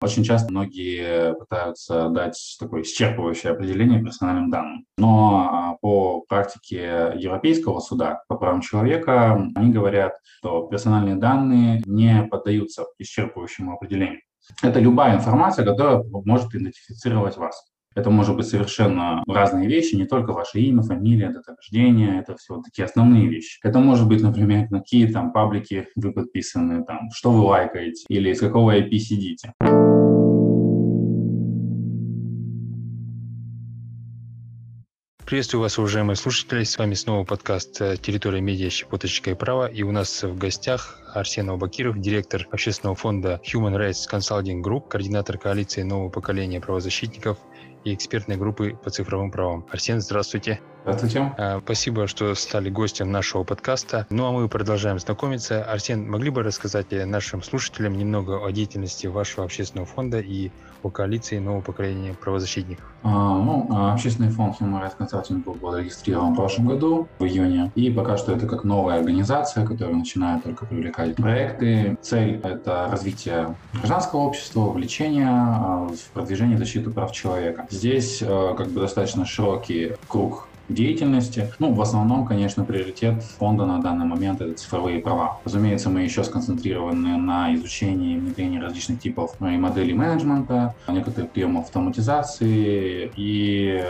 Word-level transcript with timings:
Очень 0.00 0.22
часто 0.22 0.52
многие 0.52 1.34
пытаются 1.34 2.08
дать 2.08 2.56
такое 2.60 2.82
исчерпывающее 2.82 3.50
определение 3.50 4.02
персональным 4.02 4.50
данным. 4.50 4.86
Но 4.96 5.48
а, 5.50 5.76
по 5.80 6.20
практике 6.28 7.12
Европейского 7.16 7.80
суда 7.80 8.22
по 8.28 8.36
правам 8.36 8.60
человека 8.60 9.34
они 9.56 9.72
говорят, 9.72 10.14
что 10.38 10.68
персональные 10.68 11.16
данные 11.16 11.82
не 11.84 12.22
поддаются 12.30 12.84
исчерпывающему 12.98 13.72
определению. 13.72 14.20
Это 14.62 14.78
любая 14.78 15.16
информация, 15.16 15.64
которая 15.64 16.02
может 16.24 16.54
идентифицировать 16.54 17.36
вас. 17.36 17.64
Это 17.98 18.10
может 18.10 18.36
быть 18.36 18.46
совершенно 18.46 19.24
разные 19.26 19.66
вещи, 19.66 19.96
не 19.96 20.06
только 20.06 20.32
ваше 20.32 20.60
имя, 20.60 20.82
фамилия, 20.82 21.30
дата 21.30 21.56
рождения, 21.56 22.20
это 22.20 22.36
все 22.36 22.62
такие 22.62 22.84
основные 22.84 23.26
вещи. 23.26 23.58
Это 23.64 23.80
может 23.80 24.06
быть, 24.06 24.22
например, 24.22 24.68
какие 24.68 25.08
там 25.08 25.32
паблики 25.32 25.88
вы 25.96 26.12
подписаны, 26.12 26.84
там, 26.84 27.10
что 27.12 27.32
вы 27.32 27.40
лайкаете 27.40 28.04
или 28.08 28.30
из 28.30 28.38
какого 28.38 28.78
IP 28.78 28.96
сидите. 28.98 29.52
Приветствую 35.26 35.62
вас, 35.62 35.76
уважаемые 35.76 36.14
слушатели. 36.14 36.62
С 36.62 36.78
вами 36.78 36.94
снова 36.94 37.24
подкаст 37.24 37.82
э, 37.82 37.96
«Территория 38.00 38.40
медиа. 38.40 38.70
Щепоточка 38.70 39.32
и 39.32 39.34
право». 39.34 39.66
И 39.66 39.82
у 39.82 39.90
нас 39.92 40.22
в 40.22 40.38
гостях 40.38 41.00
Арсен 41.12 41.50
Абакиров, 41.50 41.98
директор 41.98 42.46
общественного 42.50 42.94
фонда 42.94 43.40
Human 43.44 43.76
Rights 43.76 44.08
Consulting 44.10 44.62
Group, 44.62 44.88
координатор 44.88 45.36
коалиции 45.36 45.82
нового 45.82 46.10
поколения 46.10 46.60
правозащитников– 46.60 47.38
и 47.84 47.94
экспертной 47.94 48.36
группы 48.36 48.78
по 48.82 48.90
цифровым 48.90 49.30
правам. 49.30 49.66
Арсен, 49.70 50.00
здравствуйте. 50.00 50.60
Здравствуйте. 50.82 51.34
А, 51.36 51.60
спасибо, 51.60 52.06
что 52.06 52.34
стали 52.34 52.70
гостем 52.70 53.10
нашего 53.12 53.44
подкаста. 53.44 54.06
Ну 54.10 54.26
а 54.26 54.32
мы 54.32 54.48
продолжаем 54.48 54.98
знакомиться. 54.98 55.62
Арсен, 55.62 56.08
могли 56.08 56.30
бы 56.30 56.42
рассказать 56.42 56.86
нашим 56.90 57.42
слушателям 57.42 57.96
немного 57.96 58.44
о 58.44 58.50
деятельности 58.52 59.06
вашего 59.06 59.44
общественного 59.44 59.86
фонда 59.86 60.20
и 60.20 60.50
о 60.82 60.90
коалиции 60.90 61.38
нового 61.38 61.60
поколения 61.60 62.14
правозащитников? 62.14 62.84
А, 63.02 63.08
ну, 63.08 63.66
а, 63.70 63.94
общественный 63.94 64.30
фонд 64.30 64.56
Human 64.60 64.80
Rights 64.80 64.96
Consulting 64.98 65.42
был 65.44 65.70
зарегистрирован 65.70 66.32
в 66.32 66.36
прошлом 66.36 66.68
году, 66.68 67.08
в 67.18 67.24
июне. 67.24 67.72
И 67.74 67.90
пока 67.90 68.16
что 68.16 68.32
это 68.32 68.46
как 68.46 68.64
новая 68.64 68.98
организация, 68.98 69.66
которая 69.66 69.94
начинает 69.94 70.44
только 70.44 70.66
привлекать 70.66 71.16
проекты. 71.16 71.98
Цель— 72.02 72.40
это 72.42 72.88
развитие 72.90 73.54
гражданского 73.72 74.20
общества, 74.20 74.60
увлечение 74.60 75.28
в 75.28 76.10
продвижении 76.14 76.56
защиты 76.56 76.90
прав 76.90 77.12
человека. 77.12 77.66
Здесь 77.70 78.18
как 78.18 78.68
бы 78.68 78.80
достаточно 78.80 79.24
широкий 79.24 79.92
круг 80.08 80.48
деятельности. 80.68 81.50
Ну, 81.58 81.72
в 81.72 81.80
основном, 81.80 82.26
конечно, 82.26 82.62
приоритет 82.62 83.22
фонда 83.22 83.64
на 83.64 83.80
данный 83.80 84.04
момент— 84.04 84.40
это 84.42 84.52
цифровые 84.52 85.00
права. 85.00 85.40
Разумеется, 85.44 85.88
мы 85.88 86.02
еще 86.02 86.22
сконцентрированы 86.24 87.16
на 87.16 87.54
изучении 87.54 88.16
и 88.16 88.18
внедрении 88.18 88.58
различных 88.58 89.00
типов 89.00 89.34
и 89.40 89.44
моделей 89.44 89.94
менеджмента, 89.94 90.74
некоторых 90.86 91.30
приемов 91.30 91.64
автоматизации 91.64 93.10
и 93.16 93.82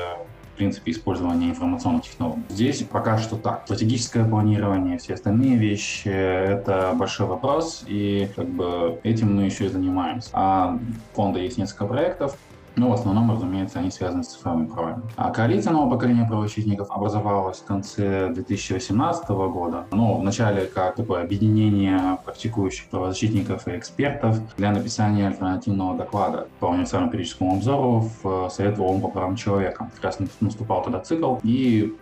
в 0.55 0.59
принципе, 0.59 0.91
использования 0.91 1.51
информационных 1.51 2.03
технологий. 2.03 2.42
Здесь 2.48 2.83
пока 2.83 3.17
что 3.19 3.37
так. 3.37 3.63
Стратегическое 3.67 4.25
планирование, 4.25 4.98
все 4.98 5.15
остальные 5.15 5.57
вещи— 5.57 6.09
это 6.09 6.95
большой 6.97 7.29
вопрос, 7.29 7.85
и 7.87 8.29
как 8.35 8.48
бы 8.48 8.98
этим 9.05 9.37
мы 9.37 9.45
еще 9.45 9.67
и 9.67 9.69
занимаемся. 9.69 10.31
А 10.33 10.77
фонда 11.15 11.39
есть 11.39 11.59
несколько 11.59 11.87
проектов, 11.87 12.37
ну, 12.79 12.91
в 12.91 12.93
основном, 12.93 13.31
разумеется, 13.31 13.79
они 13.79 13.91
связаны 13.91 14.23
с 14.23 14.29
цифровыми 14.29 14.67
правами. 14.67 15.03
А 15.17 15.31
коалиция 15.31 15.73
нового 15.73 15.91
поколения 15.91 16.27
правозащитников 16.27 16.91
образовалась 16.91 17.59
в 17.59 17.65
конце 17.65 18.31
2018 18.33 19.29
года. 19.29 19.87
Ну, 19.93 20.19
вначале 20.19 20.67
как 20.67 20.97
такое 20.97 21.23
объединение 21.23 22.19
практикующих 22.25 22.89
правозащитников 22.89 23.69
и 23.69 23.77
экспертов 23.77 24.39
для 24.57 24.70
написания 24.73 25.29
альтернативного 25.29 25.97
доклада 25.97 26.47
по 26.61 26.67
универсальному 26.67 27.11
периодическому 27.11 27.57
обзору 27.57 28.09
в 28.23 28.48
Совет 28.51 28.79
ООН 28.79 29.01
по 29.01 29.09
правам 29.09 29.37
человека. 29.37 29.91
Как 29.95 30.05
раз 30.05 30.19
наступал 30.41 30.83
тогда 30.83 31.01
цикл, 31.01 31.37
и 31.42 31.95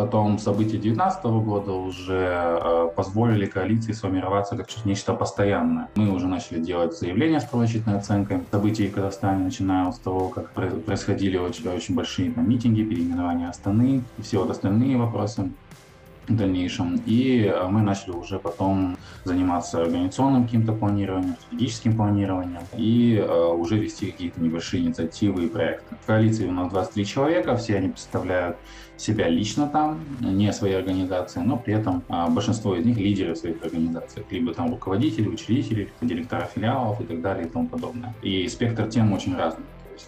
Потом 0.00 0.38
события 0.38 0.78
2019 0.78 1.24
года 1.44 1.72
уже 1.72 2.58
э, 2.62 2.88
позволили 2.96 3.44
коалиции 3.44 3.92
сформироваться 3.92 4.56
как 4.56 4.66
нечто 4.86 5.12
постоянное. 5.12 5.90
Мы 5.94 6.10
уже 6.10 6.26
начали 6.26 6.58
делать 6.58 6.96
заявления 6.96 7.38
с 7.38 7.44
правозащитной 7.44 7.98
оценкой 7.98 8.40
событий 8.50 8.88
в 8.88 8.94
Казахстане, 8.94 9.44
начиная 9.44 9.92
с 9.92 9.98
того, 9.98 10.30
как 10.30 10.52
происходили 10.52 11.36
очень, 11.36 11.68
очень 11.68 11.94
большие 11.94 12.30
там, 12.30 12.48
митинги, 12.48 12.82
переименования 12.82 13.50
Астаны 13.50 14.02
и 14.16 14.22
все 14.22 14.38
вот 14.38 14.48
остальные 14.48 14.96
вопросы 14.96 15.50
в 16.30 16.36
дальнейшем. 16.36 17.00
И 17.06 17.44
э, 17.44 17.66
мы 17.68 17.82
начали 17.82 18.12
уже 18.12 18.38
потом 18.38 18.96
заниматься 19.24 19.82
организационным 19.82 20.44
каким-то 20.44 20.72
планированием, 20.72 21.36
стратегическим 21.40 21.96
планированием 21.96 22.62
и 22.76 23.16
э, 23.16 23.46
уже 23.52 23.78
вести 23.78 24.10
какие-то 24.10 24.40
небольшие 24.40 24.82
инициативы 24.82 25.44
и 25.44 25.48
проекты. 25.48 25.96
В 26.02 26.06
коалиции 26.06 26.46
у 26.46 26.52
нас 26.52 26.70
23 26.70 27.06
человека, 27.06 27.56
все 27.56 27.76
они 27.76 27.88
представляют 27.88 28.56
себя 28.96 29.28
лично 29.28 29.66
там, 29.66 30.00
не 30.20 30.52
своей 30.52 30.76
организации, 30.76 31.40
но 31.40 31.56
при 31.56 31.74
этом 31.74 32.02
э, 32.08 32.28
большинство 32.30 32.76
из 32.76 32.84
них 32.84 32.96
лидеры 32.98 33.34
своих 33.34 33.62
организаций, 33.64 34.24
либо 34.30 34.54
там 34.54 34.70
руководители, 34.70 35.28
учредители, 35.28 35.92
директора 36.00 36.48
филиалов 36.54 37.00
и 37.00 37.04
так 37.04 37.20
далее 37.20 37.46
и 37.46 37.48
тому 37.48 37.66
подобное. 37.66 38.14
И 38.22 38.48
спектр 38.48 38.88
тем 38.88 39.12
очень 39.12 39.36
разный 39.36 39.64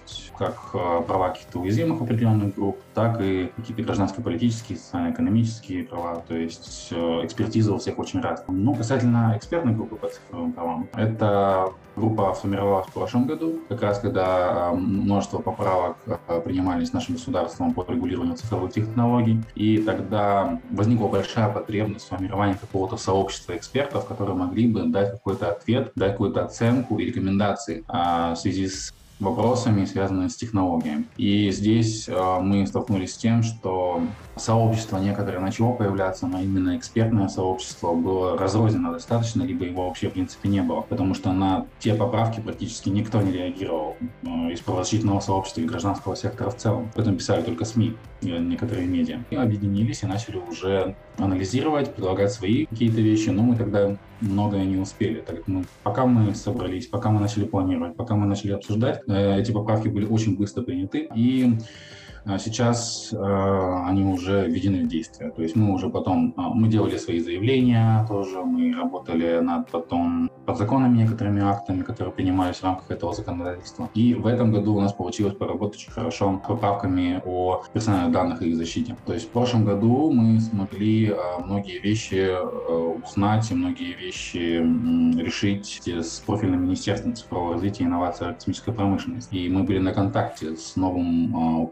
есть 0.06 0.32
как 0.38 0.56
э, 0.74 1.02
права 1.06 1.30
каких-то 1.30 1.60
уязвимых 1.60 2.02
определенных 2.02 2.54
групп, 2.54 2.78
так 2.94 3.20
и 3.20 3.52
какие-то 3.56 3.82
гражданско-политические, 3.82 4.78
социально-экономические 4.78 5.84
права, 5.84 6.22
то 6.26 6.34
есть 6.34 6.88
э, 6.90 7.20
экспертиза 7.24 7.72
у 7.72 7.78
всех 7.78 7.98
очень 7.98 8.20
разная. 8.20 8.56
Ну, 8.56 8.74
касательно 8.74 9.34
экспертной 9.36 9.74
группы 9.74 9.96
по 9.96 10.08
цифровым 10.08 10.52
правам, 10.52 10.88
это 10.94 11.72
группа 11.94 12.32
формировалась 12.32 12.86
в 12.86 12.92
прошлом 12.92 13.26
году, 13.26 13.60
как 13.68 13.82
раз 13.82 13.98
когда 14.00 14.70
э, 14.72 14.74
множество 14.74 15.38
поправок 15.38 15.96
принимались 16.44 16.92
нашим 16.92 17.14
государством 17.14 17.74
по 17.74 17.84
регулированию 17.88 18.36
цифровых 18.36 18.72
технологий, 18.72 19.40
и 19.54 19.78
тогда 19.78 20.60
возникла 20.70 21.08
большая 21.08 21.52
потребность 21.52 22.06
в 22.06 22.08
формировании 22.08 22.54
какого-то 22.54 22.96
сообщества 22.96 23.56
экспертов, 23.56 24.06
которые 24.06 24.36
могли 24.36 24.66
бы 24.66 24.84
дать 24.84 25.12
какой-то 25.12 25.50
ответ, 25.50 25.92
дать 25.94 26.12
какую-то 26.12 26.44
оценку 26.44 26.98
и 26.98 27.04
рекомендации 27.04 27.84
в 27.88 28.36
связи 28.36 28.68
с 28.68 28.92
вопросами, 29.22 29.84
связанными 29.84 30.28
с 30.28 30.36
технологиями. 30.36 31.04
И 31.16 31.50
здесь 31.50 32.08
э, 32.08 32.38
мы 32.40 32.66
столкнулись 32.66 33.14
с 33.14 33.16
тем, 33.16 33.42
что 33.42 34.02
сообщество 34.36 34.98
некоторое 34.98 35.38
начало 35.38 35.72
появляться, 35.72 36.26
но 36.26 36.40
именно 36.40 36.76
экспертное 36.76 37.28
сообщество 37.28 37.92
было 37.94 38.36
разрознено 38.36 38.92
достаточно, 38.92 39.42
либо 39.42 39.64
его 39.64 39.86
вообще 39.86 40.08
в 40.08 40.12
принципе 40.12 40.48
не 40.48 40.62
было, 40.62 40.80
потому 40.80 41.14
что 41.14 41.32
на 41.32 41.66
те 41.78 41.94
поправки 41.94 42.40
практически 42.40 42.88
никто 42.88 43.20
не 43.22 43.32
реагировал 43.32 43.96
э, 44.22 44.26
из 44.52 44.60
правозащитного 44.60 45.20
сообщества 45.20 45.60
и 45.60 45.66
гражданского 45.66 46.16
сектора 46.16 46.50
в 46.50 46.56
целом. 46.56 46.90
Об 46.94 47.00
этом 47.00 47.16
писали 47.16 47.42
только 47.42 47.64
СМИ 47.64 47.96
и 48.20 48.30
некоторые 48.30 48.86
медиа. 48.86 49.20
И 49.30 49.36
объединились 49.36 50.02
и 50.02 50.06
начали 50.06 50.36
уже 50.36 50.94
анализировать, 51.18 51.94
предлагать 51.94 52.32
свои 52.32 52.66
какие-то 52.66 53.00
вещи, 53.00 53.30
но 53.30 53.42
мы 53.42 53.56
тогда 53.56 53.96
многое 54.22 54.64
не 54.64 54.76
успели. 54.76 55.20
Так 55.20 55.46
мы, 55.46 55.64
пока 55.82 56.06
мы 56.06 56.34
собрались, 56.34 56.86
пока 56.86 57.10
мы 57.10 57.20
начали 57.20 57.44
планировать, 57.44 57.96
пока 57.96 58.14
мы 58.14 58.26
начали 58.26 58.52
обсуждать, 58.52 59.02
э, 59.06 59.40
эти 59.40 59.52
поправки 59.52 59.88
были 59.88 60.06
очень 60.06 60.36
быстро 60.36 60.62
приняты. 60.62 61.08
И 61.14 61.58
а 62.24 62.38
сейчас 62.38 63.12
э, 63.12 63.84
они 63.86 64.04
уже 64.04 64.46
введены 64.46 64.84
в 64.84 64.88
действие. 64.88 65.30
То 65.30 65.42
есть 65.42 65.56
мы 65.56 65.72
уже 65.72 65.88
потом, 65.88 66.34
э, 66.36 66.40
мы 66.54 66.68
делали 66.68 66.96
свои 66.96 67.20
заявления 67.20 68.06
тоже, 68.08 68.42
мы 68.42 68.74
работали 68.74 69.40
над 69.40 69.70
потом 69.70 70.30
подзаконными 70.46 70.98
некоторыми 70.98 71.42
актами, 71.42 71.82
которые 71.82 72.12
принимались 72.12 72.56
в 72.56 72.64
рамках 72.64 72.90
этого 72.90 73.12
законодательства. 73.12 73.88
И 73.94 74.14
в 74.14 74.26
этом 74.26 74.52
году 74.52 74.74
у 74.74 74.80
нас 74.80 74.92
получилось 74.92 75.34
поработать 75.34 75.80
очень 75.80 75.92
хорошо 75.92 76.40
с 76.42 76.48
поправками 76.48 77.20
о 77.24 77.62
персональных 77.72 78.12
данных 78.12 78.42
и 78.42 78.50
их 78.50 78.56
защите. 78.56 78.96
То 79.06 79.14
есть 79.14 79.26
в 79.26 79.30
прошлом 79.30 79.64
году 79.64 80.10
мы 80.12 80.40
смогли 80.40 81.10
э, 81.10 81.14
многие 81.44 81.78
вещи 81.78 82.28
э, 82.28 82.98
узнать 83.04 83.50
и 83.50 83.54
многие 83.54 83.94
вещи 83.94 84.62
решить 85.20 85.82
с 85.86 86.20
профильным 86.20 86.64
министерством 86.64 87.14
цифрового 87.14 87.54
развития, 87.54 87.84
инноваций 87.84 88.30
и 88.30 88.34
космической 88.34 88.72
промышленности. 88.72 89.34
И 89.34 89.48
мы 89.48 89.64
были 89.64 89.78
на 89.78 89.92
контакте 89.92 90.56
с 90.56 90.76
новым 90.76 91.64
э, 91.64 91.66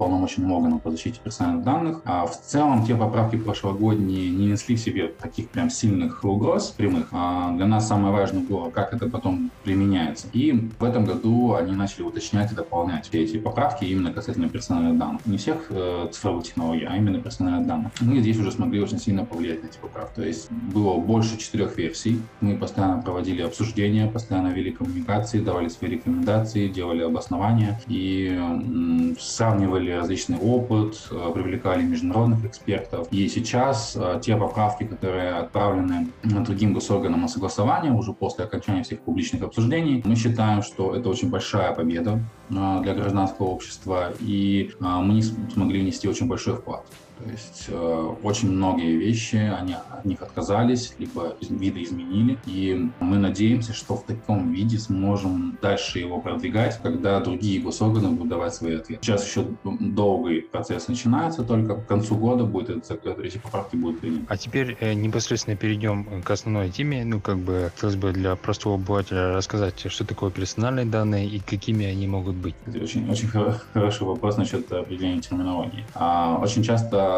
уполномоченным 0.44 0.70
много 0.70 0.78
по 0.78 0.90
защите 0.90 1.20
персональных 1.22 1.64
данных. 1.64 2.02
А 2.04 2.26
в 2.26 2.40
целом 2.40 2.84
те 2.84 2.94
поправки 2.94 3.36
прошлогодние 3.36 4.30
не 4.30 4.46
несли 4.46 4.76
в 4.76 4.80
себе 4.80 5.08
таких 5.08 5.50
прям 5.50 5.70
сильных 5.70 6.24
угроз 6.24 6.70
прямых. 6.70 7.08
А 7.12 7.52
для 7.56 7.66
нас 7.66 7.88
самое 7.88 8.12
важное 8.12 8.42
было, 8.42 8.70
как 8.70 8.94
это 8.94 9.08
потом 9.08 9.50
применяется. 9.64 10.28
И 10.32 10.70
в 10.78 10.84
этом 10.84 11.04
году 11.04 11.54
они 11.54 11.74
начали 11.74 12.02
уточнять 12.02 12.52
и 12.52 12.54
дополнять 12.54 13.08
все 13.08 13.22
эти 13.22 13.38
поправки 13.38 13.84
именно 13.84 14.12
касательно 14.12 14.48
персональных 14.48 14.98
данных. 14.98 15.26
Не 15.26 15.36
всех 15.36 15.66
э, 15.70 16.08
цифровых 16.12 16.44
технологий, 16.44 16.86
а 16.88 16.96
именно 16.96 17.20
персональных 17.20 17.66
данных. 17.66 17.92
Мы 18.00 18.20
здесь 18.20 18.38
уже 18.38 18.52
смогли 18.52 18.80
очень 18.80 18.98
сильно 18.98 19.24
повлиять 19.24 19.62
на 19.62 19.68
эти 19.68 19.78
поправки. 19.78 20.16
То 20.16 20.22
есть 20.22 20.50
было 20.50 20.96
больше 20.98 21.36
четырех 21.38 21.76
версий. 21.76 22.20
Мы 22.40 22.56
постоянно 22.56 23.02
проводили 23.02 23.42
обсуждения, 23.42 24.06
постоянно 24.06 24.48
вели 24.48 24.72
коммуникации, 24.72 25.40
давали 25.40 25.68
свои 25.68 25.90
рекомендации, 25.90 26.68
делали 26.68 27.02
обоснования 27.02 27.80
и 27.86 28.28
м- 28.28 29.16
сравнивали 29.18 29.90
различные 29.90 30.29
различный 30.30 30.38
опыт, 30.38 31.08
э, 31.10 31.32
привлекали 31.34 31.82
международных 31.82 32.44
экспертов. 32.44 33.08
И 33.10 33.28
сейчас 33.28 33.96
э, 33.96 34.20
те 34.22 34.36
поправки, 34.36 34.84
которые 34.84 35.30
отправлены 35.34 36.08
другим 36.22 36.74
госорганам 36.74 37.22
на 37.22 37.28
согласование 37.28 37.92
уже 37.92 38.12
после 38.12 38.44
окончания 38.44 38.82
всех 38.82 39.00
публичных 39.00 39.42
обсуждений, 39.42 40.02
мы 40.04 40.16
считаем, 40.16 40.62
что 40.62 40.94
это 40.94 41.08
очень 41.08 41.30
большая 41.30 41.72
победа 41.74 42.20
для 42.48 42.94
гражданского 42.94 43.46
общества, 43.46 44.12
и 44.20 44.70
мы 44.80 45.22
смогли 45.22 45.80
внести 45.80 46.08
очень 46.08 46.26
большой 46.26 46.54
вклад. 46.54 46.84
То 47.22 47.30
есть 47.30 47.66
э, 47.68 48.14
очень 48.22 48.50
многие 48.50 48.96
вещи, 48.96 49.36
они 49.36 49.74
от 49.90 50.04
них 50.04 50.22
отказались, 50.22 50.94
либо 50.98 51.36
видоизменили. 51.40 52.38
И 52.46 52.90
мы 53.00 53.18
надеемся, 53.18 53.72
что 53.72 53.96
в 53.96 54.04
таком 54.04 54.52
виде 54.52 54.78
сможем 54.78 55.58
дальше 55.60 55.98
его 55.98 56.20
продвигать, 56.20 56.80
когда 56.82 57.20
другие 57.20 57.60
госорганы 57.60 58.10
будут 58.10 58.28
давать 58.28 58.54
свои 58.54 58.76
ответы. 58.76 59.02
Сейчас 59.02 59.26
еще 59.26 59.44
долгий 59.64 60.40
процесс 60.40 60.88
начинается, 60.88 61.42
только 61.42 61.74
к 61.74 61.86
концу 61.86 62.16
года 62.16 62.44
будет 62.44 62.90
эти 62.90 63.38
поправки 63.38 63.76
будут 63.76 64.00
приняты. 64.00 64.24
А 64.28 64.36
теперь 64.36 64.76
э, 64.80 64.94
непосредственно 64.94 65.56
перейдем 65.56 66.22
к 66.22 66.30
основной 66.30 66.70
теме. 66.70 67.04
Ну, 67.04 67.20
как 67.20 67.38
бы 67.38 67.70
хотелось 67.74 67.96
бы 67.96 68.12
для 68.12 68.36
простого 68.36 68.76
обывателя 68.76 69.32
рассказать, 69.34 69.90
что 69.90 70.04
такое 70.04 70.30
персональные 70.30 70.86
данные 70.86 71.28
и 71.28 71.40
какими 71.40 71.86
они 71.86 72.06
могут 72.06 72.36
быть. 72.36 72.54
Это 72.66 72.78
очень, 72.78 73.08
очень 73.10 73.28
хороший 73.28 74.06
вопрос 74.06 74.36
насчет 74.36 74.70
определения 74.72 75.20
терминологии. 75.20 75.84
А, 75.94 76.38
очень 76.40 76.62
часто 76.62 77.09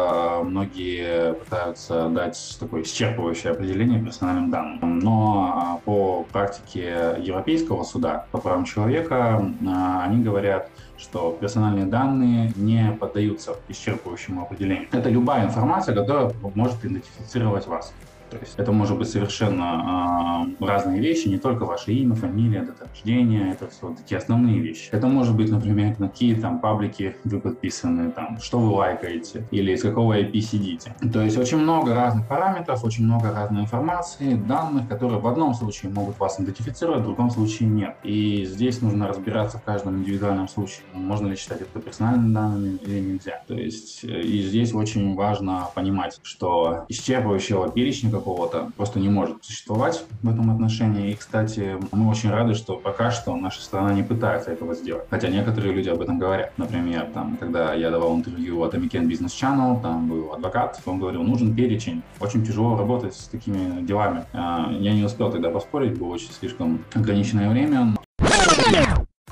многие 0.43 1.33
пытаются 1.33 2.09
дать 2.09 2.57
такое 2.59 2.83
исчерпывающее 2.83 3.51
определение 3.51 3.99
персональным 3.99 4.49
данным. 4.49 4.99
Но 4.99 5.53
а, 5.55 5.77
по 5.83 6.23
практике 6.31 7.15
Европейского 7.19 7.83
суда 7.83 8.27
по 8.31 8.39
правам 8.39 8.65
человека 8.65 9.43
а, 9.67 10.03
они 10.03 10.23
говорят, 10.23 10.69
что 10.97 11.37
персональные 11.39 11.85
данные 11.85 12.51
не 12.55 12.95
поддаются 12.99 13.55
исчерпывающему 13.67 14.41
определению. 14.41 14.87
Это 14.91 15.09
любая 15.09 15.45
информация, 15.45 15.95
которая 15.95 16.31
может 16.55 16.83
идентифицировать 16.83 17.67
вас. 17.67 17.93
То 18.33 18.45
есть 18.45 18.53
это 18.57 18.71
может 18.71 18.97
быть 18.97 19.09
совершенно 19.09 20.47
э, 20.59 20.65
разные 20.65 20.99
вещи, 20.99 21.27
не 21.27 21.37
только 21.37 21.65
ваше 21.65 21.93
имя, 21.93 22.15
фамилия, 22.15 22.61
дата 22.61 22.87
рождения, 22.89 23.51
это 23.51 23.69
все 23.69 23.93
такие 23.93 24.17
основные 24.17 24.59
вещи. 24.59 24.89
Это 24.91 25.07
может 25.07 25.35
быть, 25.35 25.49
например, 25.51 25.95
какие 25.95 26.35
там 26.35 26.59
паблики 26.59 27.15
вы 27.23 27.39
подписаны, 27.39 28.11
там, 28.11 28.39
что 28.39 28.59
вы 28.59 28.69
лайкаете, 28.69 29.45
или 29.51 29.71
из 29.71 29.81
какого 29.81 30.19
IP 30.19 30.39
сидите. 30.41 30.95
То 31.11 31.21
есть 31.21 31.37
очень 31.37 31.57
много 31.57 31.93
разных 31.93 32.27
параметров, 32.27 32.83
очень 32.83 33.05
много 33.05 33.31
разной 33.31 33.61
информации, 33.61 34.35
данных, 34.35 34.87
которые 34.87 35.19
в 35.19 35.27
одном 35.27 35.53
случае 35.53 35.91
могут 35.91 36.19
вас 36.19 36.39
идентифицировать, 36.39 37.01
в 37.01 37.05
другом 37.05 37.29
случае 37.29 37.69
нет. 37.69 37.95
И 38.03 38.45
здесь 38.45 38.81
нужно 38.81 39.07
разбираться 39.07 39.57
в 39.57 39.63
каждом 39.63 39.97
индивидуальном 39.97 40.47
случае. 40.47 40.85
Можно 40.93 41.27
ли 41.27 41.35
считать 41.35 41.61
это 41.61 41.79
персональными 41.79 42.33
данными 42.33 42.77
или 42.85 42.99
нельзя. 42.99 43.43
То 43.47 43.53
есть 43.53 44.03
э, 44.03 44.21
и 44.21 44.41
здесь 44.43 44.73
очень 44.73 45.15
важно 45.15 45.69
понимать, 45.75 46.19
что 46.23 46.85
исчерпывающего 46.89 47.71
перечня 47.71 48.09
какого-то 48.23 48.71
просто 48.77 48.99
не 48.99 49.09
может 49.09 49.43
существовать 49.43 50.05
в 50.21 50.29
этом 50.29 50.49
отношении. 50.49 51.11
И, 51.11 51.15
кстати, 51.15 51.77
мы 51.91 52.09
очень 52.09 52.29
рады, 52.29 52.53
что 52.53 52.77
пока 52.77 53.11
что 53.11 53.35
наша 53.35 53.61
страна 53.61 53.93
не 53.93 54.01
пытается 54.01 54.51
этого 54.51 54.73
сделать. 54.73 55.03
Хотя 55.09 55.27
некоторые 55.27 55.73
люди 55.73 55.89
об 55.89 56.01
этом 56.01 56.19
говорят. 56.19 56.53
Например, 56.57 57.07
там, 57.13 57.37
когда 57.37 57.73
я 57.73 57.91
давал 57.91 58.15
интервью 58.15 58.61
от 58.63 58.73
American 58.73 59.07
Business 59.07 59.33
Channel, 59.41 59.81
там 59.81 60.07
был 60.07 60.33
адвокат, 60.33 60.79
он 60.85 60.99
говорил, 60.99 61.23
нужен 61.23 61.53
перечень. 61.53 62.01
Очень 62.21 62.45
тяжело 62.45 62.77
работать 62.77 63.13
с 63.13 63.27
такими 63.27 63.81
делами. 63.81 64.23
А, 64.31 64.71
я 64.71 64.93
не 64.93 65.03
успел 65.03 65.29
тогда 65.29 65.49
поспорить, 65.49 65.97
было 65.99 66.13
очень 66.13 66.31
слишком 66.31 66.83
ограниченное 66.93 67.49
время. 67.49 67.93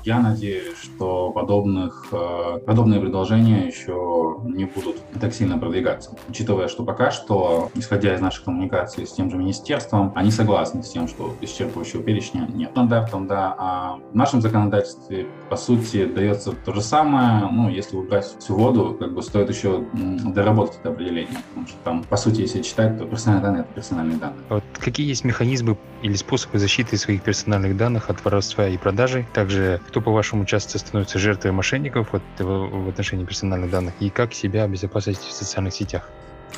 Я 0.04 0.18
надеюсь, 0.18 0.76
что 0.82 1.30
подобных, 1.30 2.08
э, 2.10 2.58
подобные 2.66 3.00
предложения 3.00 3.66
еще 3.66 4.36
не 4.44 4.64
будут 4.64 4.96
так 5.20 5.32
сильно 5.32 5.58
продвигаться. 5.58 6.16
Учитывая, 6.28 6.66
что 6.66 6.84
пока 6.84 7.12
что, 7.12 7.70
исходя 7.74 8.14
из 8.14 8.20
нашей 8.20 8.44
коммуникации 8.44 9.04
с 9.04 9.12
тем 9.12 9.30
же 9.30 9.36
министерством, 9.36 10.12
они 10.16 10.32
согласны 10.32 10.82
с 10.82 10.90
тем, 10.90 11.06
что 11.06 11.34
исчерпывающего 11.40 12.02
перечня 12.02 12.48
нет. 12.52 12.70
Стандартом, 12.72 13.28
да, 13.28 13.54
а 13.56 13.98
в 14.10 14.14
нашем 14.16 14.40
законодательстве, 14.40 15.28
по 15.48 15.56
сути, 15.56 16.04
дается 16.06 16.52
то 16.52 16.72
же 16.72 16.80
самое. 16.80 17.48
Ну, 17.52 17.68
если 17.68 17.96
убрать 17.96 18.24
всю 18.38 18.56
воду, 18.56 18.96
как 18.98 19.14
бы 19.14 19.22
стоит 19.22 19.50
еще 19.50 19.84
доработать 19.92 20.78
это 20.80 20.90
определение. 20.90 21.38
Потому 21.50 21.66
что 21.68 21.76
там, 21.84 22.04
по 22.04 22.16
сути, 22.16 22.40
если 22.40 22.62
читать, 22.62 22.98
то 22.98 23.04
персональные 23.04 23.42
данные— 23.42 23.60
это 23.62 23.72
персональные 23.74 24.18
данные. 24.18 24.40
Вот 24.48 24.64
какие 24.78 25.06
есть 25.06 25.24
механизмы 25.24 25.78
или 26.02 26.14
способы 26.14 26.58
защиты 26.58 26.96
своих 26.96 27.22
персональных 27.22 27.76
данных 27.76 28.10
от 28.10 28.24
воровства 28.24 28.66
и 28.66 28.76
продажи? 28.76 29.26
Также 29.32 29.80
кто, 29.92 30.00
по-вашему, 30.00 30.46
часто 30.46 30.78
становится 30.78 31.18
жертвой 31.18 31.52
мошенников 31.52 32.08
вот, 32.12 32.22
в, 32.38 32.44
в 32.44 32.88
отношении 32.88 33.26
персональных 33.26 33.70
данных, 33.70 33.92
и 34.00 34.08
как 34.08 34.32
себя 34.32 34.64
обезопасить 34.64 35.18
в 35.18 35.32
социальных 35.32 35.74
сетях? 35.74 36.08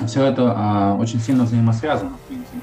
Все 0.06 0.24
это 0.24 0.54
а, 0.56 0.94
очень 0.94 1.18
сильно 1.18 1.42
взаимосвязано, 1.42 2.12
в 2.24 2.28
принципе. 2.28 2.60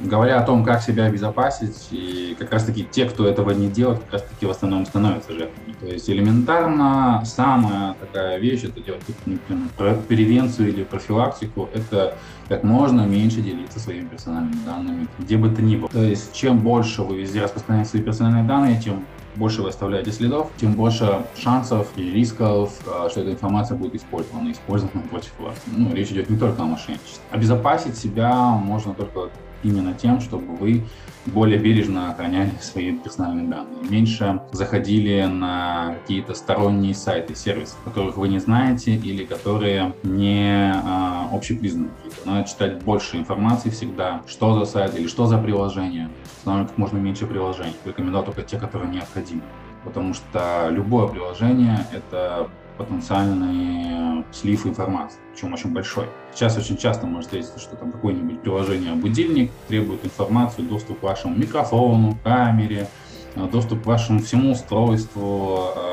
Говоря 0.00 0.40
о 0.40 0.42
том, 0.42 0.64
как 0.64 0.80
себя 0.80 1.04
обезопасить, 1.04 1.88
и 1.90 2.34
как 2.38 2.50
раз-таки 2.50 2.88
те, 2.90 3.04
кто 3.04 3.28
этого 3.28 3.50
не 3.50 3.68
делает, 3.68 4.00
как 4.00 4.14
раз-таки 4.14 4.46
в 4.46 4.50
основном 4.50 4.86
становятся 4.86 5.32
жертвами. 5.32 5.74
То 5.78 5.86
есть 5.86 6.08
элементарно 6.08 7.22
самая 7.26 7.94
такая 8.00 8.38
вещь, 8.38 8.64
это 8.64 8.80
делать 8.80 9.02
например, 9.26 9.98
превенцию 10.08 10.70
или 10.70 10.84
профилактику, 10.84 11.68
это 11.74 12.16
как 12.48 12.64
можно 12.64 13.02
меньше 13.02 13.42
делиться 13.42 13.78
своими 13.78 14.06
персональными 14.06 14.64
данными, 14.64 15.08
где 15.18 15.36
бы 15.36 15.50
то 15.50 15.60
ни 15.60 15.76
было. 15.76 15.90
То 15.90 16.02
есть 16.02 16.32
чем 16.32 16.60
больше 16.60 17.02
вы 17.02 17.18
везде 17.18 17.42
распространяете 17.42 17.90
свои 17.90 18.02
персональные 18.02 18.44
данные, 18.44 18.80
тем 18.80 19.04
больше 19.36 19.62
вы 19.62 19.68
оставляете 19.68 20.12
следов, 20.12 20.50
тем 20.56 20.72
больше 20.72 21.24
шансов 21.36 21.88
и 21.96 22.10
рисков, 22.10 22.72
а, 22.86 23.08
что 23.08 23.20
эта 23.20 23.32
информация 23.32 23.76
будет 23.76 23.94
использована, 23.94 24.50
использована 24.50 25.02
против 25.08 25.32
вас. 25.38 25.54
Ну, 25.66 25.94
речь 25.94 26.10
идет 26.10 26.30
не 26.30 26.38
только 26.38 26.62
о 26.62 26.66
мошенничестве. 26.66 27.22
Обезопасить 27.30 27.96
себя 27.96 28.34
можно 28.34 28.94
только 28.94 29.30
именно 29.62 29.94
тем, 29.94 30.20
чтобы 30.20 30.56
вы 30.56 30.84
более 31.26 31.58
бережно 31.58 32.10
охраняли 32.10 32.52
свои 32.60 32.96
персональные 32.96 33.46
данные, 33.48 33.88
меньше 33.88 34.40
заходили 34.52 35.24
на 35.24 35.96
какие-то 36.00 36.34
сторонние 36.34 36.94
сайты, 36.94 37.34
сервисы, 37.34 37.76
которых 37.84 38.16
вы 38.16 38.28
не 38.28 38.38
знаете 38.38 38.94
или 38.94 39.24
которые 39.24 39.94
не 40.02 40.72
а, 40.74 41.28
общепризнанные. 41.32 41.90
Надо 42.24 42.48
читать 42.48 42.82
больше 42.82 43.18
информации 43.18 43.70
всегда, 43.70 44.22
что 44.26 44.58
за 44.58 44.64
сайт 44.64 44.98
или 44.98 45.06
что 45.06 45.26
за 45.26 45.38
приложение. 45.38 46.08
Устанавливать 46.38 46.70
как 46.70 46.78
можно 46.78 46.98
меньше 46.98 47.26
приложений. 47.26 47.76
Рекомендую 47.84 48.24
только 48.24 48.42
те, 48.42 48.58
которые 48.58 48.90
необходимы. 48.90 49.42
Потому 49.84 50.14
что 50.14 50.68
любое 50.70 51.06
приложение— 51.08 51.86
это 51.92 52.48
потенциальный 52.80 54.24
слив 54.32 54.66
информации, 54.66 55.18
причем 55.32 55.52
очень 55.52 55.70
большой. 55.70 56.06
Сейчас 56.34 56.56
очень 56.56 56.76
часто 56.76 57.06
может 57.06 57.26
встретиться, 57.26 57.58
что 57.58 57.76
там 57.76 57.92
какое-нибудь 57.92 58.40
приложение 58.40 58.94
будильник 58.94 59.50
требует 59.68 60.04
информацию, 60.04 60.66
доступ 60.66 61.00
к 61.00 61.02
вашему 61.02 61.36
микрофону, 61.36 62.16
камере, 62.22 62.88
э, 63.34 63.48
доступ 63.50 63.82
к 63.82 63.86
вашему 63.86 64.20
всему 64.20 64.52
устройству, 64.52 65.72
э, 65.76 65.89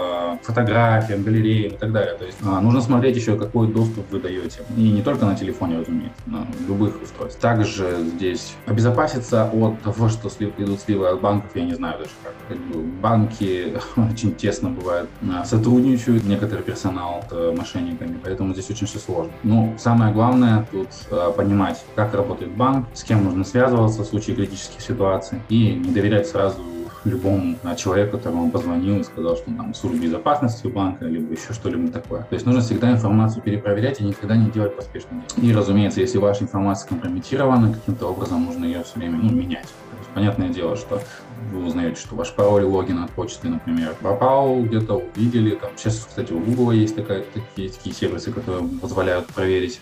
фотографиям, 0.48 1.24
галереям 1.24 1.74
и 1.74 1.78
так 1.78 1.92
далее. 1.92 2.16
То 2.16 2.26
есть 2.26 2.38
а, 2.44 2.62
нужно 2.62 2.82
смотреть 2.82 3.18
еще, 3.18 3.38
какой 3.38 3.68
доступ 3.68 4.10
вы 4.12 4.20
даете. 4.20 4.62
И 4.78 4.90
не 4.90 5.02
только 5.02 5.26
на 5.26 5.36
телефоне, 5.36 5.80
разумеется, 5.80 6.22
на 6.26 6.48
любых 6.68 7.02
устройствах. 7.02 7.42
Также 7.42 7.98
здесь 8.16 8.56
обезопаситься 8.66 9.50
от 9.52 9.82
того, 9.82 10.08
что 10.08 10.30
слив, 10.30 10.54
идут 10.58 10.80
сливы 10.80 11.10
от 11.10 11.20
банков, 11.20 11.52
я 11.56 11.66
не 11.66 11.74
знаю 11.74 12.00
даже 12.00 12.12
как. 12.24 12.34
как 12.48 12.58
бы 12.68 12.82
банки 12.82 13.78
очень 14.12 14.34
тесно 14.36 14.70
бывают 14.70 15.10
а, 15.30 15.44
сотрудничают, 15.44 16.24
некоторый 16.24 16.64
персонал 16.64 17.26
с 17.30 17.34
э, 17.34 17.54
мошенниками, 17.56 18.18
поэтому 18.24 18.54
здесь 18.54 18.70
очень 18.70 18.88
все 18.88 19.00
сложно. 19.00 19.34
Но 19.44 19.74
самое 19.78 20.14
главное 20.14 20.66
тут 20.72 20.88
а, 21.12 21.32
понимать, 21.32 21.84
как 21.96 22.14
работает 22.14 22.52
банк, 22.52 22.88
с 22.94 23.04
кем 23.04 23.24
нужно 23.24 23.44
связываться 23.44 24.04
в 24.04 24.06
случае 24.06 24.38
критических 24.38 24.80
ситуаций 24.82 25.42
и 25.50 25.74
не 25.74 25.92
доверять 25.92 26.28
сразу 26.28 26.62
любому 27.08 27.56
человеку, 27.78 28.18
которому 28.18 28.46
он 28.46 28.52
позвонил 28.52 29.00
и 29.00 29.04
сказал, 29.04 29.36
что 29.36 29.46
там 29.46 29.74
служба 29.74 30.00
безопасности 30.00 30.68
у 30.68 30.70
банка, 30.70 31.06
либо 31.06 31.34
еще 31.34 31.54
что-либо 31.54 31.92
такое. 31.92 32.22
То 32.22 32.34
есть 32.34 32.46
нужно 32.46 32.62
всегда 32.62 32.92
информацию 32.92 33.42
перепроверять 33.42 34.02
и 34.02 34.04
никогда 34.04 34.36
не 34.36 34.50
делать 34.52 34.76
поспешно. 34.76 35.24
И, 35.42 35.54
разумеется, 35.54 36.02
если 36.02 36.18
ваша 36.18 36.44
информация 36.44 36.90
компрометирована, 36.90 37.74
каким-то 37.74 38.08
образом 38.08 38.46
нужно 38.46 38.66
ее 38.66 38.84
все 38.84 39.00
время 39.00 39.20
ну, 39.22 39.32
менять. 39.32 39.68
То 39.68 39.98
есть, 39.98 40.10
понятное 40.14 40.50
дело, 40.50 40.76
что 40.76 41.02
вы 41.52 41.66
узнаете, 41.66 42.00
что 42.00 42.16
ваш 42.16 42.34
пароль 42.34 42.64
логин 42.64 43.00
от 43.00 43.12
почты, 43.12 43.50
например, 43.50 43.96
пропал 44.00 44.62
где-то, 44.62 45.02
увидели. 45.16 45.52
Там, 45.52 45.72
сейчас, 45.76 46.06
кстати, 46.08 46.34
у 46.34 46.40
Google 46.40 46.72
есть 46.72 46.96
такая, 46.96 47.24
такие, 47.34 47.70
такие 47.70 47.96
сервисы, 47.96 48.32
которые 48.32 48.68
позволяют 48.82 49.28
проверить, 49.28 49.80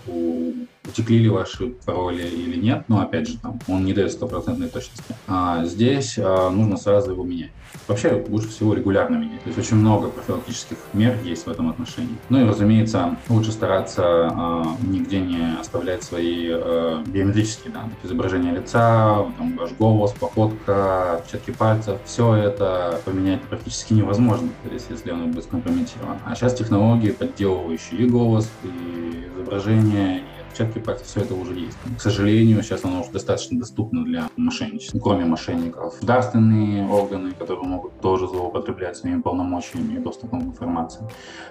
утекли 0.88 1.20
ли 1.20 1.30
ваши 1.30 1.68
пароли 1.86 2.24
или 2.24 2.60
нет. 2.60 2.86
Но, 2.88 3.02
опять 3.02 3.28
же, 3.28 3.38
там, 3.40 3.60
он 3.68 3.86
не 3.86 3.94
дает 3.94 4.12
стопроцентной 4.12 4.70
точности. 4.70 5.16
А 5.28 5.66
здесь 5.66 6.18
а, 6.18 6.50
нужно 6.50 6.78
сразу 6.78 7.12
его 7.12 7.24
менять. 7.24 7.52
Вообще, 7.88 8.24
лучше 8.30 8.50
всего 8.50 8.74
регулярно 8.74 9.18
менять. 9.18 9.42
То 9.44 9.50
есть 9.50 9.60
очень 9.60 9.78
много 9.78 10.10
профилактических 10.10 10.78
мер 10.94 11.18
есть 11.24 11.46
в 11.46 11.50
этом 11.50 11.70
отношении. 11.70 12.16
Ну 12.30 12.42
и, 12.42 12.48
разумеется, 12.48 13.18
лучше 13.30 13.52
стараться 13.52 14.04
а, 14.04 14.78
нигде 14.82 15.20
не 15.20 15.60
оставлять 15.60 16.04
свои 16.04 16.50
а, 16.52 17.04
биометрические 17.06 17.74
данные. 17.74 17.96
Изображение 18.04 18.54
лица, 18.54 19.26
там, 19.38 19.58
ваш 19.58 19.72
голос, 19.74 20.14
походка, 20.14 21.18
отпечатки 21.18 21.45
отпечатки 21.46 21.52
пальцев, 21.52 22.00
все 22.06 22.36
это 22.36 23.00
поменять 23.06 23.42
практически 23.44 23.94
невозможно, 23.94 24.50
если 24.90 25.12
оно 25.12 25.28
будет 25.28 25.44
скомпрометировано. 25.46 26.20
А 26.26 26.36
сейчас 26.36 26.56
технологии, 26.56 27.12
подделывающие 27.12 28.02
и 28.02 28.10
голос, 28.10 28.50
и 28.64 29.28
изображение, 29.34 30.24
отпечатки 30.56 30.80
пальцев, 30.80 31.08
все 31.08 31.22
это 31.22 31.34
уже 31.36 31.54
есть. 31.54 31.78
К 31.98 32.02
сожалению, 32.02 32.64
сейчас 32.64 32.86
оно 32.86 33.02
уже 33.02 33.12
достаточно 33.12 33.60
доступно 33.60 34.04
для 34.04 34.30
мошенничества. 34.38 35.00
Кроме 35.00 35.26
мошенников, 35.26 35.94
государственные 35.94 36.88
органы, 36.88 37.32
которые 37.32 37.68
могут 37.68 38.00
тоже 38.00 38.28
злоупотреблять 38.28 38.98
своими 38.98 39.22
полномочиями 39.22 39.96
и 39.96 39.98
доступом 39.98 40.42
к 40.42 40.44
информации. 40.46 41.08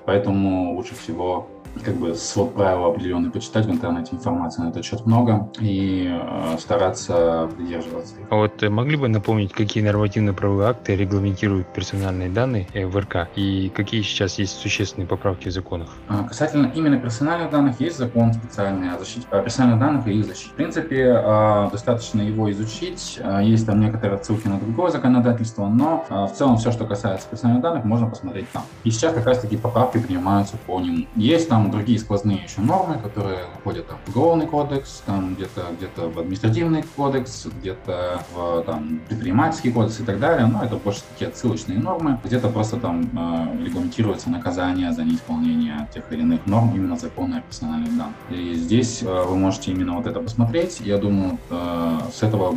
Поэтому 0.06 0.75
лучше 0.75 0.94
всего 0.94 1.49
как 1.82 1.96
бы 1.96 2.14
свод 2.14 2.54
правил 2.54 2.84
определенный 2.84 3.30
почитать 3.30 3.66
в 3.66 3.70
интернете, 3.70 4.14
информации 4.14 4.62
на 4.62 4.68
этот 4.68 4.84
счет 4.84 5.04
много, 5.06 5.50
и 5.61 6.08
э, 6.08 6.56
стараться 6.58 7.50
придерживаться. 7.56 8.14
А 8.30 8.37
вот 8.37 8.62
э, 8.62 8.68
могли 8.68 8.96
бы 8.96 9.08
напомнить, 9.08 9.52
какие 9.52 9.82
нормативно-правовые 9.82 10.68
акты 10.68 10.94
регламентируют 10.94 11.73
персональные 11.73 12.28
данные 12.28 12.68
э, 12.75 12.87
в 12.87 12.96
РК, 12.96 13.28
и 13.34 13.70
какие 13.75 14.02
сейчас 14.02 14.38
есть 14.38 14.58
существенные 14.58 15.08
поправки 15.08 15.49
в 15.49 15.52
законах? 15.52 15.88
А, 16.08 16.25
касательно 16.25 16.70
именно 16.75 16.99
персональных 16.99 17.50
данных, 17.50 17.80
есть 17.80 17.99
закон 17.99 18.32
специальный 18.32 18.90
защите 18.98 19.26
о 19.30 19.40
персональных 19.40 19.80
данных 19.80 20.06
и 20.06 20.12
их 20.12 20.26
защите. 20.26 20.50
В 20.50 20.54
принципе, 20.54 21.22
э, 21.24 21.68
достаточно 21.70 22.20
его 22.20 22.50
изучить, 22.52 23.18
э, 23.22 23.40
есть 23.44 23.66
там 23.66 23.80
некоторые 23.80 24.16
отсылки 24.16 24.46
на 24.48 24.58
другое 24.58 24.90
законодательство, 24.90 25.68
но 25.68 26.04
э, 26.08 26.24
в 26.26 26.32
целом 26.32 26.56
все, 26.56 26.72
что 26.72 26.84
касается 26.84 27.28
персональных 27.28 27.62
данных, 27.62 27.84
можно 27.84 28.06
посмотреть 28.06 28.50
там. 28.52 28.62
И 28.84 28.90
сейчас 28.90 29.14
как 29.14 29.26
раз 29.26 29.38
таки 29.38 29.56
поправки 29.56 29.98
принимаются 29.98 30.56
по 30.66 30.80
нему. 30.80 31.06
Есть 31.16 31.48
там 31.48 31.70
другие 31.70 31.98
сквозные 31.98 32.42
еще 32.44 32.60
нормы, 32.60 32.98
которые 32.98 33.38
входят 33.60 33.86
там, 33.88 33.98
в 34.06 34.10
уголовный 34.10 34.46
кодекс, 34.46 35.02
там 35.06 35.34
где-то 35.34 35.62
где 35.78 35.88
в 35.96 36.18
административный 36.18 36.84
кодекс, 36.96 37.46
где-то 37.46 38.20
в 38.34 38.62
там, 38.64 39.00
предпринимательский 39.08 39.72
кодекс 39.72 40.00
и 40.00 40.04
так 40.04 40.18
далее. 40.18 40.46
Но 40.46 40.62
это 40.62 40.76
больше 40.76 41.02
такие 41.12 41.28
отсылочные 41.28 41.78
нормы. 41.78 42.18
Где-то 42.24 42.48
просто 42.48 42.76
там 42.76 43.02
э, 43.02 43.64
регламентируется 43.64 44.30
наказание 44.30 44.92
за 44.92 45.04
неисполнение 45.04 45.88
тех 45.92 46.04
или 46.10 46.20
иных 46.20 46.46
норм 46.46 46.74
именно 46.74 46.96
закона 46.96 47.38
о 47.38 47.40
персональных 47.40 47.96
данных. 47.96 48.16
И 48.30 48.54
здесь 48.54 48.84
э, 49.03 49.25
вы 49.25 49.37
можете 49.37 49.71
именно 49.73 49.95
вот 49.95 50.07
это 50.07 50.21
посмотреть. 50.21 50.81
Я 50.81 50.99
думаю, 50.99 51.38
э, 51.50 51.99
с 52.12 52.23
этого 52.23 52.57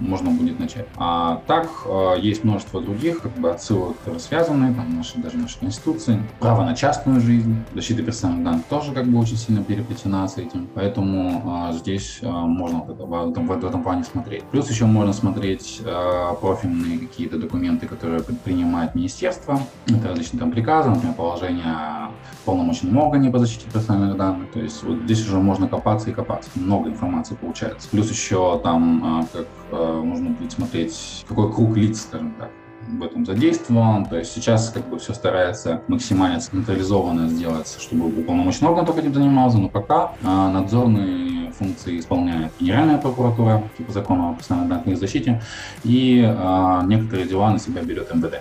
можно 0.00 0.30
будет 0.30 0.58
начать. 0.58 0.86
А 0.96 1.42
так 1.46 1.68
э, 1.86 2.14
есть 2.20 2.44
множество 2.44 2.80
других 2.80 3.20
как 3.20 3.32
бы 3.32 3.50
отсылок, 3.50 3.98
которые 3.98 4.20
связаны, 4.20 4.74
там 4.74 4.96
наши, 4.96 5.18
даже 5.18 5.36
наши 5.36 5.58
конституции. 5.58 6.22
Право 6.40 6.64
на 6.64 6.74
частную 6.74 7.20
жизнь, 7.20 7.56
защита 7.74 8.02
персональных 8.02 8.44
данных 8.44 8.64
тоже 8.66 8.92
как 8.92 9.06
бы 9.06 9.18
очень 9.18 9.36
сильно 9.36 9.62
переплетена 9.62 10.26
с 10.28 10.38
этим. 10.38 10.68
Поэтому 10.74 11.70
э, 11.70 11.72
здесь 11.74 12.18
э, 12.22 12.28
можно 12.28 12.80
в, 12.80 13.30
этом, 13.30 13.46
в 13.46 13.52
этом 13.52 13.82
плане 13.82 14.04
смотреть. 14.04 14.44
Плюс 14.44 14.70
еще 14.70 14.86
можно 14.86 15.12
смотреть 15.12 15.80
э, 15.84 16.34
профильные 16.40 16.98
какие-то 16.98 17.38
документы, 17.38 17.86
которые 17.86 18.22
принимает 18.22 18.94
министерство. 18.94 19.60
Это 19.86 20.08
различные 20.08 20.40
там 20.40 20.50
приказы, 20.50 20.90
например, 20.90 21.14
положение 21.14 21.64
о 21.66 22.10
органе 22.46 23.30
по 23.30 23.38
защите 23.38 23.66
персональных 23.72 24.16
данных. 24.16 24.50
То 24.52 24.60
есть 24.60 24.82
вот 24.82 24.98
здесь 25.02 25.26
уже 25.26 25.38
можно 25.38 25.68
копаться 25.68 26.10
и 26.10 26.12
копаться. 26.12 26.50
Много 26.54 26.90
информации 26.90 27.34
получается. 27.34 27.88
Плюс 27.90 28.10
еще 28.10 28.60
там 28.62 29.26
как 29.32 29.46
нужно 29.72 30.30
будет 30.30 30.52
смотреть, 30.52 31.24
какой 31.28 31.52
круг 31.52 31.76
лиц, 31.76 32.02
скажем 32.02 32.34
так, 32.38 32.50
в 32.88 33.02
этом 33.02 33.24
задействован. 33.24 34.06
То 34.06 34.18
есть 34.18 34.32
сейчас 34.32 34.70
как 34.70 34.88
бы 34.88 34.98
все 34.98 35.14
старается 35.14 35.82
максимально 35.88 36.40
централизованно 36.40 37.28
сделать, 37.28 37.76
чтобы 37.80 38.06
уполномоченный 38.06 38.70
орган 38.70 38.86
только 38.86 39.00
этим 39.00 39.14
занимался, 39.14 39.58
но 39.58 39.68
пока 39.68 40.12
а, 40.22 40.50
надзорные 40.50 41.52
функции 41.52 41.98
исполняет 41.98 42.52
Генеральная 42.60 42.98
прокуратура, 42.98 43.62
типа 43.76 43.92
закона 43.92 44.30
о 44.30 44.34
персональной 44.34 44.76
данной 44.76 44.96
защите, 44.96 45.42
и 45.84 46.22
а, 46.24 46.82
некоторые 46.84 47.28
дела 47.28 47.50
на 47.50 47.58
себя 47.58 47.82
берет 47.82 48.12
МВД. 48.14 48.40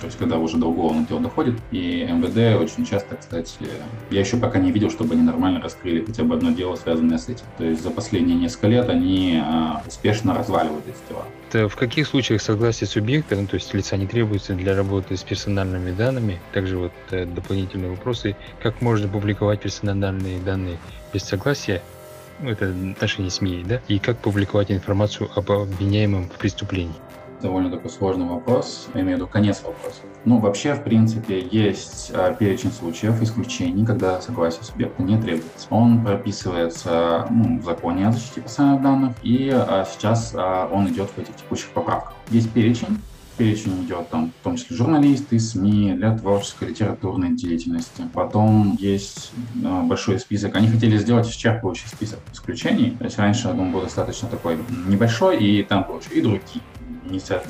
То 0.00 0.06
есть, 0.06 0.18
когда 0.18 0.38
уже 0.38 0.56
до 0.56 0.66
уголовных 0.66 1.08
дел 1.08 1.18
доходит, 1.18 1.56
и 1.70 2.08
МВД 2.10 2.60
очень 2.60 2.86
часто, 2.86 3.16
кстати, 3.16 3.52
я 4.10 4.20
еще 4.20 4.38
пока 4.38 4.58
не 4.58 4.72
видел, 4.72 4.90
чтобы 4.90 5.14
они 5.14 5.22
нормально 5.22 5.60
раскрыли 5.60 6.04
хотя 6.04 6.24
бы 6.24 6.34
одно 6.34 6.50
дело, 6.50 6.76
связанное 6.76 7.18
с 7.18 7.28
этим. 7.28 7.44
То 7.58 7.64
есть, 7.64 7.82
за 7.82 7.90
последние 7.90 8.36
несколько 8.36 8.68
лет 8.68 8.88
они 8.88 9.40
а, 9.44 9.82
успешно 9.86 10.34
разваливают 10.34 10.84
эти 10.86 10.96
дела. 11.08 11.24
Это 11.48 11.68
в 11.68 11.76
каких 11.76 12.06
случаях 12.06 12.40
согласие 12.40 12.86
субъекта, 12.86 13.36
ну, 13.36 13.46
то 13.46 13.56
есть 13.56 13.74
лица 13.74 13.96
не 13.96 14.06
требуется 14.06 14.54
для 14.54 14.74
работы 14.74 15.16
с 15.16 15.22
персональными 15.22 15.90
данными? 15.90 16.40
Также 16.52 16.78
вот 16.78 16.92
э, 17.10 17.26
дополнительные 17.26 17.90
вопросы. 17.90 18.36
Как 18.62 18.80
можно 18.80 19.08
публиковать 19.08 19.60
персональные 19.60 20.40
данные 20.40 20.78
без 21.12 21.24
согласия? 21.24 21.82
Ну, 22.38 22.50
это 22.50 22.72
отношение 22.92 23.30
СМИ, 23.30 23.64
да? 23.66 23.80
И 23.88 23.98
как 23.98 24.18
публиковать 24.18 24.70
информацию 24.70 25.28
об 25.34 25.50
обвиняемом 25.50 26.28
в 26.28 26.38
преступлении? 26.38 26.94
Довольно 27.40 27.70
такой 27.70 27.90
сложный 27.90 28.26
вопрос, 28.26 28.88
я 28.94 29.00
имею 29.00 29.16
в 29.16 29.20
виду 29.20 29.28
конец 29.28 29.62
вопроса. 29.62 30.00
Ну, 30.24 30.38
вообще, 30.38 30.74
в 30.74 30.82
принципе, 30.82 31.40
есть 31.40 32.10
а, 32.14 32.34
перечень 32.34 32.72
случаев, 32.72 33.20
исключений, 33.22 33.84
когда 33.86 34.20
согласие 34.20 34.62
субъекта 34.64 35.02
не 35.02 35.20
требуется. 35.20 35.66
Он 35.70 36.04
прописывается 36.04 37.26
ну, 37.30 37.58
в 37.58 37.64
законе 37.64 38.08
о 38.08 38.12
защите 38.12 38.42
персональных 38.42 38.82
данных, 38.82 39.12
и 39.22 39.50
а, 39.52 39.86
сейчас 39.90 40.32
а, 40.34 40.68
он 40.70 40.88
идет 40.88 41.10
в 41.10 41.18
этих 41.18 41.36
текущих 41.36 41.70
поправках. 41.70 42.14
Есть 42.30 42.50
перечень, 42.50 42.98
перечень 43.40 43.84
идет 43.84 44.10
там, 44.10 44.32
в 44.38 44.44
том 44.44 44.56
числе 44.56 44.76
журналисты, 44.76 45.40
СМИ, 45.40 45.94
для 45.94 46.16
творческой, 46.16 46.68
литературной 46.68 47.30
деятельности. 47.34 48.02
Потом 48.12 48.76
есть 48.78 49.32
э, 49.64 49.82
большой 49.84 50.20
список. 50.20 50.56
Они 50.56 50.68
хотели 50.68 50.98
сделать 50.98 51.26
исчерпывающий 51.26 51.88
список 51.88 52.18
исключений. 52.34 52.90
То 52.98 53.04
есть 53.04 53.18
раньше 53.18 53.48
он 53.48 53.72
был 53.72 53.80
достаточно 53.80 54.28
такой 54.28 54.58
небольшой, 54.86 55.42
и 55.42 55.62
там, 55.62 55.84
короче, 55.84 56.10
и 56.12 56.20
другие 56.20 56.42
не, 57.10 57.20
со, 57.20 57.42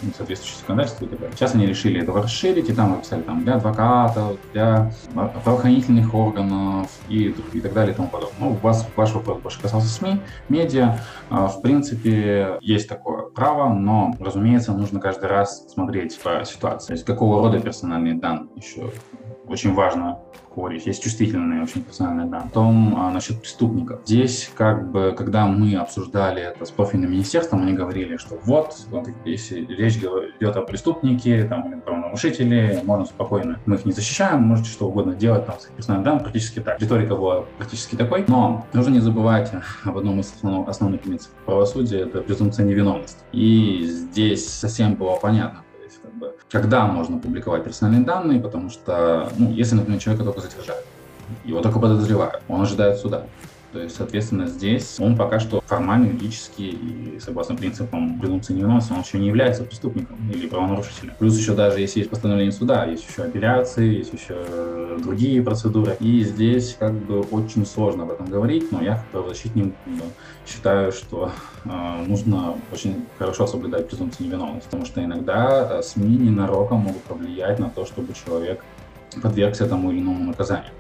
и 1.05 1.09
так 1.09 1.21
далее. 1.21 1.37
Сейчас 1.37 1.55
они 1.55 1.67
решили 1.67 2.01
этого 2.01 2.23
расширить, 2.23 2.69
и 2.69 2.73
там 2.73 2.93
написали 2.93 3.23
там, 3.23 3.45
для 3.45 3.55
адвокатов, 3.55 4.39
для 4.53 4.93
правоохранительных 5.45 6.15
органов 6.15 6.89
и, 7.09 7.35
и 7.53 7.61
так 7.61 7.73
далее 7.73 7.93
и 7.93 7.97
тому 7.97 8.09
подобное. 8.09 8.39
Ну, 8.41 8.51
у 8.53 8.55
вас 8.55 8.87
ваш 8.97 9.13
вопрос 9.13 9.39
больше 9.41 9.61
касался 9.61 9.89
СМИ, 9.89 10.21
медиа. 10.49 10.99
А, 11.29 11.49
в 11.49 11.63
принципе, 11.63 12.59
есть 12.61 12.89
такое 12.89 13.23
право, 13.23 13.73
но, 13.73 14.15
разумеется, 14.19 14.73
нужно 14.73 15.01
каждый 15.01 15.29
раз 15.29 15.67
смотреть 15.69 16.19
по 16.21 16.45
ситуации. 16.45 16.89
То 16.89 16.93
есть 16.95 17.05
какого 17.05 17.43
рода 17.43 17.61
персональные 17.61 18.15
данные 18.15 18.49
еще 18.57 18.91
очень 19.51 19.75
важно 19.75 20.19
говорить. 20.55 20.87
Есть 20.87 21.03
чувствительные 21.03 21.63
очень 21.63 21.83
персональные 21.83 22.27
данные. 22.27 22.49
Потом 22.49 22.97
а, 22.97 23.11
насчет 23.11 23.41
преступников. 23.41 24.01
Здесь, 24.05 24.51
как 24.55 24.91
бы, 24.91 25.15
когда 25.17 25.47
мы 25.47 25.75
обсуждали 25.77 26.43
это 26.43 26.65
с 26.65 26.71
профильным 26.71 27.13
министерством, 27.13 27.63
они 27.63 27.73
говорили, 27.73 28.17
что 28.17 28.39
вот, 28.45 28.75
вот 28.89 29.09
если 29.25 29.65
речь 29.67 29.97
идет 29.97 30.57
о 30.57 30.63
преступнике, 30.63 31.45
там, 31.45 31.69
или 31.69 31.81
правонарушителе, 31.81 32.83
можно 32.85 33.07
спокойно, 33.07 33.61
мы 33.67 33.77
их 33.77 33.85
не 33.85 33.93
защищаем, 33.93 34.43
можете 34.43 34.71
что 34.71 34.89
угодно 34.89 35.15
делать, 35.15 35.47
там, 35.47 35.59
с 35.59 35.67
персональными 35.67 36.05
данными, 36.05 36.25
практически 36.25 36.61
так. 36.61 36.81
Риторика 36.81 37.17
была 37.17 37.43
практически 37.59 37.97
такой. 37.97 38.25
Но 38.29 38.67
нужно 38.73 38.93
не 38.93 39.01
забывать 39.01 39.53
об 39.85 39.99
одном 39.99 40.21
из 40.21 40.33
основных, 40.33 40.69
основных 40.69 41.01
принципов 41.03 41.37
правосудия, 41.45 42.01
это 42.01 42.21
презумпция 42.23 42.67
невиновности. 42.67 43.19
И 43.33 43.85
здесь 43.85 44.49
совсем 44.49 44.95
было 44.95 45.17
понятно, 45.17 45.63
бы, 46.21 46.35
когда 46.51 46.87
можно 46.87 47.19
публиковать 47.19 47.65
персональные 47.65 48.05
данные, 48.05 48.41
потому 48.41 48.71
что, 48.71 49.29
ну, 49.37 49.51
если, 49.51 49.75
например, 49.75 50.01
человека 50.01 50.25
только 50.25 50.41
задержали, 50.43 50.83
его 51.45 51.61
только 51.61 51.81
подозревают, 51.81 52.43
он 52.49 52.63
ожидает 52.63 52.99
суда. 52.99 53.25
То 53.73 53.81
есть, 53.81 53.97
соответственно, 53.97 54.49
здесь 54.49 54.97
он 54.99 55.17
пока 55.17 55.39
что 55.39 55.61
формально, 55.65 56.07
юридически 56.07 56.63
и 56.63 57.21
согласно 57.21 57.55
принципам 57.55 58.19
презумпции 58.19 58.55
невиновности, 58.55 58.93
он 58.93 59.01
еще 59.01 59.19
не 59.19 59.29
является 59.29 59.63
преступником 59.63 60.17
или 60.33 60.49
правонарушителем. 60.49 61.15
Плюс 61.19 61.39
еще 61.39 61.55
даже 61.55 61.81
если 61.81 62.01
есть 62.01 62.11
постановление 62.11 62.53
суда, 62.53 62.85
есть 62.87 63.09
еще 63.09 63.23
апелляции, 63.23 63.99
есть 63.99 64.13
еще 64.13 64.99
другие 64.99 65.41
процедуры. 65.43 65.97
И 66.01 66.25
здесь 66.25 66.77
как 66.79 66.93
бы 66.93 67.21
очень 67.21 67.65
сложно 67.65 68.03
об 68.03 68.11
этом 68.11 68.27
говорить, 68.27 68.73
но 68.73 68.83
я 68.83 68.97
как 68.97 69.07
правозащитник 69.07 69.75
считаю, 70.47 70.91
что 70.91 71.31
э, 71.65 72.05
нужно 72.07 72.57
очень 72.73 73.07
хорошо 73.19 73.47
соблюдать 73.47 73.89
презумпцию 73.89 74.27
невиновности, 74.27 74.67
потому 74.67 74.85
что 74.85 75.05
иногда 75.05 75.79
э, 75.79 75.83
СМИ 75.83 76.17
ненароком 76.17 76.79
могут 76.79 77.03
повлиять 77.03 77.59
на 77.61 77.71
то, 77.71 77.87
чтобы 77.87 78.15
человек 78.15 78.65
подвергся 79.23 79.69
тому 79.69 79.93
или 79.93 80.01
иному 80.01 80.25
наказанию. 80.25 80.71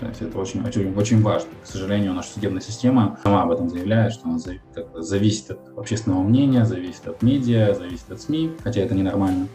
То 0.00 0.06
есть 0.06 0.22
это 0.22 0.38
очень, 0.38 0.62
очень, 0.66 0.94
очень 0.94 1.22
важно. 1.22 1.50
К 1.62 1.66
сожалению, 1.66 2.14
наша 2.14 2.32
судебная 2.32 2.62
система 2.62 3.18
сама 3.22 3.42
об 3.42 3.50
этом 3.50 3.68
заявляет, 3.68 4.14
что 4.14 4.28
она 4.28 4.38
зависит 4.96 5.50
от 5.50 5.78
общественного 5.78 6.22
мнения, 6.22 6.64
зависит 6.64 7.06
от 7.06 7.22
медиа, 7.22 7.74
зависит 7.74 8.10
от 8.10 8.20
СМИ, 8.20 8.52
хотя 8.64 8.80
это 8.80 8.94
ненормально 8.94 9.46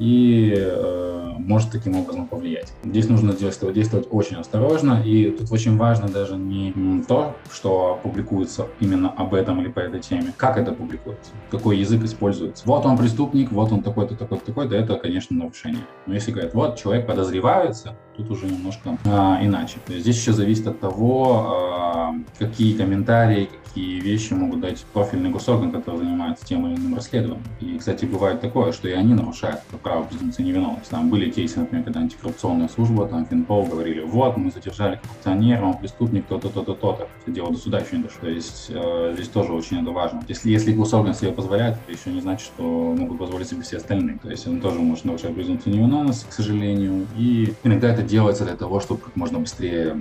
и 0.00 0.54
э, 0.56 1.34
может 1.38 1.70
таким 1.70 1.94
образом 1.96 2.26
повлиять. 2.26 2.72
Здесь 2.82 3.08
нужно 3.08 3.34
действовать, 3.34 3.74
действовать 3.74 4.08
очень 4.10 4.36
осторожно, 4.36 5.02
и 5.04 5.30
тут 5.30 5.52
очень 5.52 5.76
важно 5.76 6.08
даже 6.08 6.36
не 6.36 6.72
то, 7.06 7.36
что 7.52 8.00
публикуется 8.02 8.66
именно 8.80 9.10
об 9.10 9.34
этом 9.34 9.60
или 9.60 9.68
по 9.68 9.80
этой 9.80 10.00
теме, 10.00 10.32
как 10.36 10.56
это 10.56 10.72
публикуется, 10.72 11.32
какой 11.50 11.76
язык 11.76 12.02
используется. 12.02 12.64
Вот 12.66 12.86
он 12.86 12.96
преступник, 12.96 13.52
вот 13.52 13.72
он 13.72 13.82
такой-то, 13.82 14.16
такой-то, 14.16 14.46
такой-то, 14.46 14.74
это, 14.74 14.96
конечно, 14.96 15.36
нарушение. 15.36 15.82
Но 16.06 16.14
если 16.14 16.32
говорят, 16.32 16.54
вот 16.54 16.78
человек 16.78 17.06
подозревается, 17.06 17.94
тут 18.20 18.30
уже 18.30 18.46
немножко 18.46 18.98
э, 19.04 19.08
иначе. 19.42 19.78
То 19.86 19.92
есть 19.92 20.04
здесь 20.04 20.16
еще 20.16 20.32
зависит 20.32 20.66
от 20.66 20.80
того, 20.80 22.12
э, 22.38 22.44
какие 22.44 22.76
комментарии, 22.76 23.48
какие 23.70 24.00
вещи 24.00 24.32
могут 24.32 24.60
дать 24.60 24.84
профильный 24.92 25.30
госорган, 25.30 25.70
который 25.70 25.98
занимается 25.98 26.44
тем 26.44 26.66
или 26.66 26.74
иным 26.74 26.96
расследованием. 26.96 27.42
И, 27.60 27.78
кстати, 27.78 28.04
бывает 28.04 28.40
такое, 28.40 28.72
что 28.72 28.88
и 28.88 28.92
они 28.92 29.14
нарушают 29.14 29.60
право 29.82 30.04
презумпции 30.04 30.42
невиновности. 30.42 30.90
Там 30.90 31.08
были 31.08 31.30
кейсы, 31.30 31.60
например, 31.60 31.84
когда 31.84 32.00
антикоррупционная 32.00 32.68
служба, 32.68 33.06
там 33.06 33.26
Финпол 33.26 33.66
говорили, 33.66 34.00
вот, 34.00 34.36
мы 34.36 34.50
задержали 34.50 34.96
коррупционера, 34.96 35.64
он 35.64 35.78
преступник, 35.78 36.26
то-то, 36.26 36.48
то-то, 36.48 36.74
то-то. 36.74 37.08
Дело 37.26 37.52
до 37.52 37.58
суда 37.58 37.78
еще 37.78 37.96
не 37.96 38.02
дошло. 38.02 38.20
То 38.22 38.30
есть 38.30 38.66
э, 38.70 39.12
здесь 39.14 39.28
тоже 39.28 39.52
очень 39.52 39.82
это 39.82 39.92
важно. 39.92 40.22
Если, 40.26 40.50
если 40.50 40.72
госорган 40.72 41.14
себе 41.14 41.30
позволяет, 41.30 41.76
это 41.86 41.96
еще 41.96 42.10
не 42.10 42.20
значит, 42.20 42.46
что 42.46 42.62
могут 42.62 43.18
позволить 43.18 43.48
себе 43.48 43.62
все 43.62 43.76
остальные. 43.76 44.18
То 44.18 44.30
есть 44.30 44.46
он 44.48 44.60
тоже 44.60 44.80
может 44.80 45.04
нарушать 45.04 45.34
презумпцию 45.34 45.74
невиновности, 45.74 46.26
к 46.28 46.32
сожалению. 46.32 47.06
И 47.16 47.54
иногда 47.62 47.88
это 47.92 48.02
делается 48.10 48.44
для 48.44 48.56
того, 48.56 48.80
чтобы 48.80 49.00
как 49.00 49.16
можно 49.16 49.38
быстрее 49.38 49.96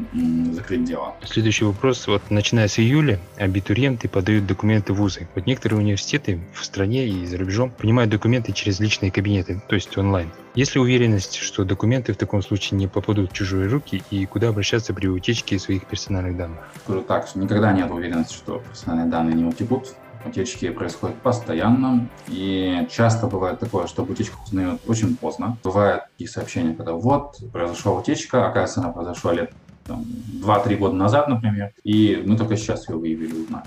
закрыть 0.51 0.84
дело. 0.84 1.16
Следующий 1.24 1.66
вопрос. 1.66 2.08
Вот 2.08 2.22
начиная 2.30 2.68
с 2.68 2.80
июля 2.80 3.20
абитуриенты 3.38 4.10
подают 4.10 4.46
документы 4.46 4.94
в 4.94 4.98
вузы. 4.98 5.28
Вот 5.36 5.46
некоторые 5.46 5.80
университеты 5.80 6.39
в 6.54 6.66
стране 6.66 7.08
и 7.08 7.25
за 7.25 7.38
рубежом 7.38 7.72
принимают 7.72 8.12
документы 8.12 8.51
через 8.51 8.80
личные 8.80 9.12
кабинеты, 9.12 9.62
то 9.68 9.75
есть 9.75 9.98
онлайн. 9.98 10.30
Есть 10.56 10.75
ли 10.75 10.82
уверенность, 10.82 11.36
что 11.36 11.63
документы 11.63 12.13
в 12.13 12.18
таком 12.18 12.42
случае 12.42 12.78
не 12.78 12.88
попадут 12.88 13.32
в 13.32 13.34
чужие 13.34 13.70
руки 13.70 14.04
и 14.10 14.25
куда 14.25 14.50
обращаться 14.50 14.94
при 14.94 15.08
утечке 15.08 15.60
своих 15.60 15.86
персональных 15.86 16.36
данных? 16.38 16.60
Скажу 16.84 17.01
так, 17.01 17.28
что 17.28 17.39
никогда 17.39 17.72
нет 17.72 17.92
уверенности, 17.92 18.34
что 18.34 18.63
персональные 18.68 19.10
данные 19.10 19.36
не 19.36 19.46
утекут. 19.46 19.96
Утечки 20.26 20.70
происходят 20.70 21.18
постоянно, 21.18 22.08
и 22.28 22.88
часто 22.92 23.28
бывает 23.28 23.60
такое, 23.60 23.88
что 23.88 24.02
об 24.02 24.10
утечках 24.10 24.46
узнают 24.46 24.82
очень 24.88 25.16
поздно. 25.16 25.58
Бывают 25.64 26.04
такие 26.12 26.30
сообщения, 26.30 26.74
когда 26.74 26.94
вот, 26.94 27.38
произошла 27.52 27.94
утечка, 27.94 28.48
оказывается, 28.48 28.82
она 28.82 28.90
произошла 28.90 29.34
лет 29.34 29.52
там, 29.90 30.06
2-3 30.44 30.78
года 30.78 30.96
назад, 30.96 31.28
например, 31.28 31.72
и 31.84 32.22
мы 32.26 32.38
только 32.38 32.56
сейчас 32.58 32.88
ее 32.88 32.96
выявили, 32.96 33.34
узнали. 33.34 33.66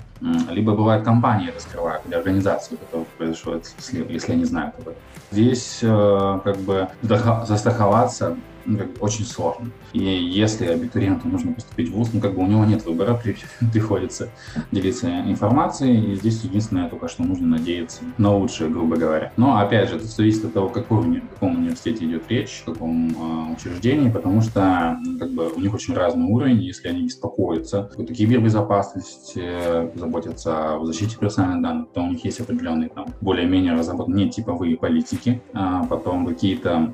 Либо 0.51 0.73
бывает 0.73 1.03
компании 1.03 1.51
раскрывают, 1.53 2.05
или 2.07 2.15
организации, 2.15 2.75
которые 2.77 3.05
происходит, 3.17 3.73
если, 3.77 4.05
если 4.09 4.31
они 4.31 4.45
знают 4.45 4.75
об 4.75 4.87
этом. 4.87 5.01
Здесь 5.31 5.79
э, 5.81 6.39
как 6.43 6.57
бы 6.57 6.87
застраховаться 7.01 8.37
ну, 8.65 8.77
как 8.77 8.87
бы 8.87 8.99
очень 8.99 9.25
сложно. 9.25 9.71
И 9.93 10.03
если 10.03 10.65
абитуриенту 10.65 11.27
нужно 11.27 11.53
поступить 11.53 11.89
в 11.89 11.93
ВУЗ, 11.93 12.09
ну, 12.13 12.21
как 12.21 12.35
бы 12.35 12.41
у 12.41 12.47
него 12.47 12.65
нет 12.65 12.85
выбора, 12.85 13.19
приходится 13.73 14.29
делиться 14.71 15.07
информацией, 15.21 16.13
и 16.13 16.15
здесь 16.15 16.43
единственное 16.43 16.89
только, 16.89 17.07
что 17.07 17.23
нужно 17.23 17.47
надеяться 17.47 18.01
на 18.17 18.35
лучшее, 18.35 18.69
грубо 18.69 18.95
говоря. 18.95 19.31
Но, 19.37 19.57
опять 19.57 19.89
же, 19.89 19.97
это 19.97 20.05
зависит 20.05 20.45
от 20.45 20.53
того, 20.53 20.69
какой, 20.69 20.99
в 20.99 21.27
каком 21.33 21.55
университете 21.57 22.05
идет 22.05 22.23
речь, 22.29 22.63
в 22.65 22.71
каком 22.71 23.09
э, 23.09 23.53
учреждении, 23.53 24.09
потому 24.09 24.41
что 24.41 24.97
как 25.19 25.31
бы, 25.31 25.51
у 25.51 25.59
них 25.59 25.73
очень 25.73 25.93
разный 25.93 26.25
уровень, 26.25 26.61
если 26.61 26.87
они 26.87 27.03
беспокоятся 27.03 27.91
о 27.97 28.03
кибербезопасности, 28.03 29.97
заботятся 29.97 30.75
о 30.75 30.85
защите 30.85 31.17
персональных 31.17 31.61
данных, 31.61 31.87
то 31.93 32.01
у 32.01 32.07
них 32.07 32.23
есть 32.25 32.39
определенные 32.39 32.89
там 32.89 33.07
более-менее 33.21 33.73
разработанные 33.73 34.29
типовые 34.29 34.77
политики, 34.77 35.41
а 35.53 35.85
потом 35.85 36.25
какие-то 36.25 36.93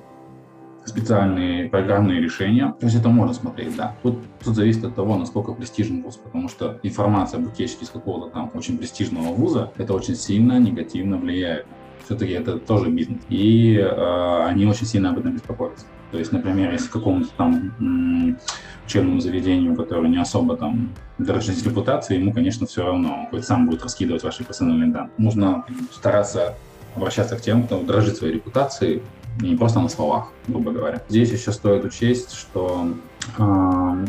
специальные 0.90 1.70
программные 1.70 2.22
решения. 2.22 2.74
То 2.80 2.86
есть 2.86 2.98
это 2.98 3.10
можно 3.10 3.34
смотреть, 3.34 3.76
да. 3.76 3.96
Тут, 4.04 4.20
тут 4.44 4.56
зависит 4.56 4.84
от 4.84 4.96
того, 4.96 5.18
насколько 5.18 5.54
престижен 5.54 6.02
вуз, 6.02 6.18
потому 6.18 6.50
что 6.50 6.80
информация 6.84 7.40
об 7.40 7.48
утечке 7.48 7.86
из 7.86 7.90
какого-то 7.90 8.32
там 8.32 8.52
очень 8.54 8.78
престижного 8.78 9.34
вуза, 9.34 9.72
это 9.78 9.94
очень 9.94 10.16
сильно 10.16 10.60
негативно 10.60 11.18
влияет. 11.18 11.66
Все-таки 12.06 12.34
это 12.34 12.58
тоже 12.58 12.90
бизнес. 12.90 13.22
И 13.30 13.76
э, 13.76 14.44
они 14.46 14.66
очень 14.66 14.88
сильно 14.88 15.12
об 15.12 15.20
этом 15.20 15.34
беспокоятся. 15.34 15.86
То 16.12 16.18
есть, 16.18 16.32
например, 16.32 16.72
если 16.72 16.90
какому-то 16.90 17.30
там 17.38 18.38
учебному 18.86 19.20
заведению, 19.20 19.76
которое 19.76 20.10
не 20.10 20.18
особо 20.18 20.58
там 20.58 20.90
дорожит 21.20 21.64
репутацией, 21.64 22.20
ему, 22.20 22.34
конечно, 22.34 22.66
все 22.66 22.84
равно. 22.84 23.22
Он 23.22 23.28
хоть 23.28 23.46
сам 23.46 23.68
будет 23.68 23.84
раскидывать 23.84 24.24
ваши 24.24 24.44
персональные 24.44 24.92
данные. 24.92 25.14
Нужно 25.20 25.66
стараться 25.92 26.56
обращаться 26.96 27.36
к 27.36 27.42
тем, 27.42 27.64
кто 27.64 27.80
дорожит 27.84 28.18
своей 28.18 28.36
репутацией, 28.36 29.04
не 29.42 29.56
просто 29.56 29.80
на 29.80 29.90
словах, 29.90 30.30
грубо 30.48 30.72
говоря. 30.72 31.04
Здесь 31.10 31.32
еще 31.32 31.52
стоит 31.52 31.86
учесть, 31.86 32.34
что 32.34 32.94
э, 33.38 34.06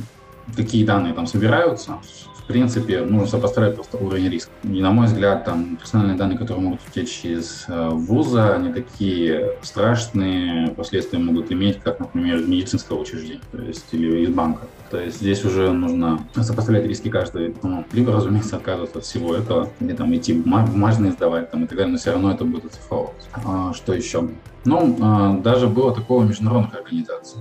какие 0.56 0.84
данные 0.84 1.14
там 1.14 1.26
собираются, 1.26 1.98
в 2.50 2.52
принципе, 2.52 3.02
нужно 3.02 3.28
сопоставить 3.28 3.76
просто 3.76 3.96
уровень 3.96 4.28
риска. 4.28 4.50
И, 4.64 4.80
на 4.80 4.90
мой 4.90 5.06
взгляд, 5.06 5.44
там 5.44 5.76
персональные 5.76 6.16
данные, 6.16 6.36
которые 6.36 6.64
могут 6.64 6.80
утечь 6.88 7.20
из 7.24 7.64
э, 7.68 7.88
вуза, 7.90 8.56
они 8.56 8.72
такие 8.72 9.52
страшные 9.62 10.68
последствия 10.70 11.20
могут 11.20 11.52
иметь, 11.52 11.78
как, 11.80 12.00
например, 12.00 12.38
из 12.38 12.48
медицинского 12.48 12.98
учреждения, 12.98 13.40
то 13.52 13.62
есть 13.62 13.86
или 13.92 14.24
из 14.24 14.30
банка. 14.30 14.62
То 14.90 14.98
есть 14.98 15.18
здесь 15.18 15.44
уже 15.44 15.70
нужно 15.70 16.26
сопоставлять 16.34 16.84
риски 16.86 17.08
каждой, 17.08 17.54
ну, 17.62 17.84
либо, 17.92 18.12
разумеется, 18.12 18.56
отказываться 18.56 18.98
от 18.98 19.04
всего 19.04 19.36
этого, 19.36 19.68
или 19.78 19.92
там 19.92 20.12
идти 20.16 20.32
бумажные 20.32 21.12
сдавать 21.12 21.52
там, 21.52 21.64
и 21.64 21.66
так 21.68 21.78
далее, 21.78 21.92
но 21.92 21.98
все 21.98 22.10
равно 22.10 22.32
это 22.32 22.44
будет 22.44 22.64
оцифровываться. 22.64 23.28
А, 23.32 23.72
что 23.74 23.94
еще? 23.94 24.28
Ну, 24.64 24.96
а, 25.00 25.38
даже 25.38 25.68
было 25.68 25.94
такого 25.94 26.24
международных 26.24 26.74
организаций. 26.74 27.38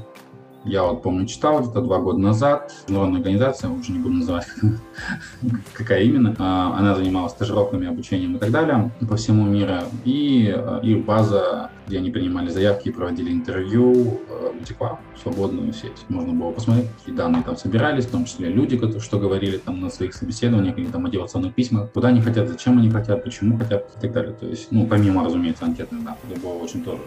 Я 0.66 0.84
вот 0.84 1.02
помню, 1.02 1.26
читал 1.26 1.62
где-то 1.62 1.82
два 1.82 2.00
года 2.00 2.20
назад. 2.20 2.74
Международная 2.88 3.22
организация, 3.22 3.70
уже 3.70 3.92
не 3.94 4.00
буду 4.00 4.16
называть, 4.16 4.48
какая 5.74 6.04
именно. 6.04 6.36
А, 6.38 6.78
она 6.78 6.96
занималась 6.96 7.32
стажировками, 7.32 7.88
обучением 7.88 8.36
и 8.36 8.40
так 8.40 8.52
далее 8.52 8.92
по 9.08 9.16
всему 9.16 9.46
миру. 9.46 9.76
И 10.04 10.54
а, 10.54 10.80
их 10.82 11.06
база, 11.06 11.72
где 11.88 11.98
они 12.00 12.12
принимали 12.12 12.50
заявки 12.50 12.92
проводили 12.92 13.32
интервью, 13.32 14.20
утекла 14.62 15.00
в 15.16 15.20
свободную 15.20 15.72
сеть. 15.74 16.06
Можно 16.10 16.34
было 16.34 16.52
посмотреть, 16.52 16.88
какие 16.98 17.16
данные 17.16 17.44
там 17.44 17.56
собирались, 17.56 18.06
в 18.06 18.12
том 18.12 18.26
числе 18.26 18.50
люди, 18.50 18.78
что 19.00 19.18
говорили 19.18 19.58
там 19.58 19.80
на 19.80 19.90
своих 19.90 20.14
собеседованиях 20.14 20.78
или 20.78 20.88
там 20.88 21.04
мотивационных 21.04 21.56
письмах, 21.56 21.92
куда 21.92 22.10
они 22.10 22.22
хотят, 22.22 22.50
зачем 22.50 22.78
они 22.78 22.90
хотят, 22.90 23.24
почему 23.24 23.58
хотят 23.58 23.90
и 23.98 24.02
так 24.02 24.12
далее. 24.12 24.34
То 24.34 24.46
есть, 24.46 24.72
ну, 24.72 24.86
помимо, 24.86 25.24
разумеется, 25.24 25.66
анкетных 25.66 26.04
данных, 26.04 26.20
это 26.30 26.40
было 26.42 26.54
очень 26.54 26.84
тоже 26.84 27.02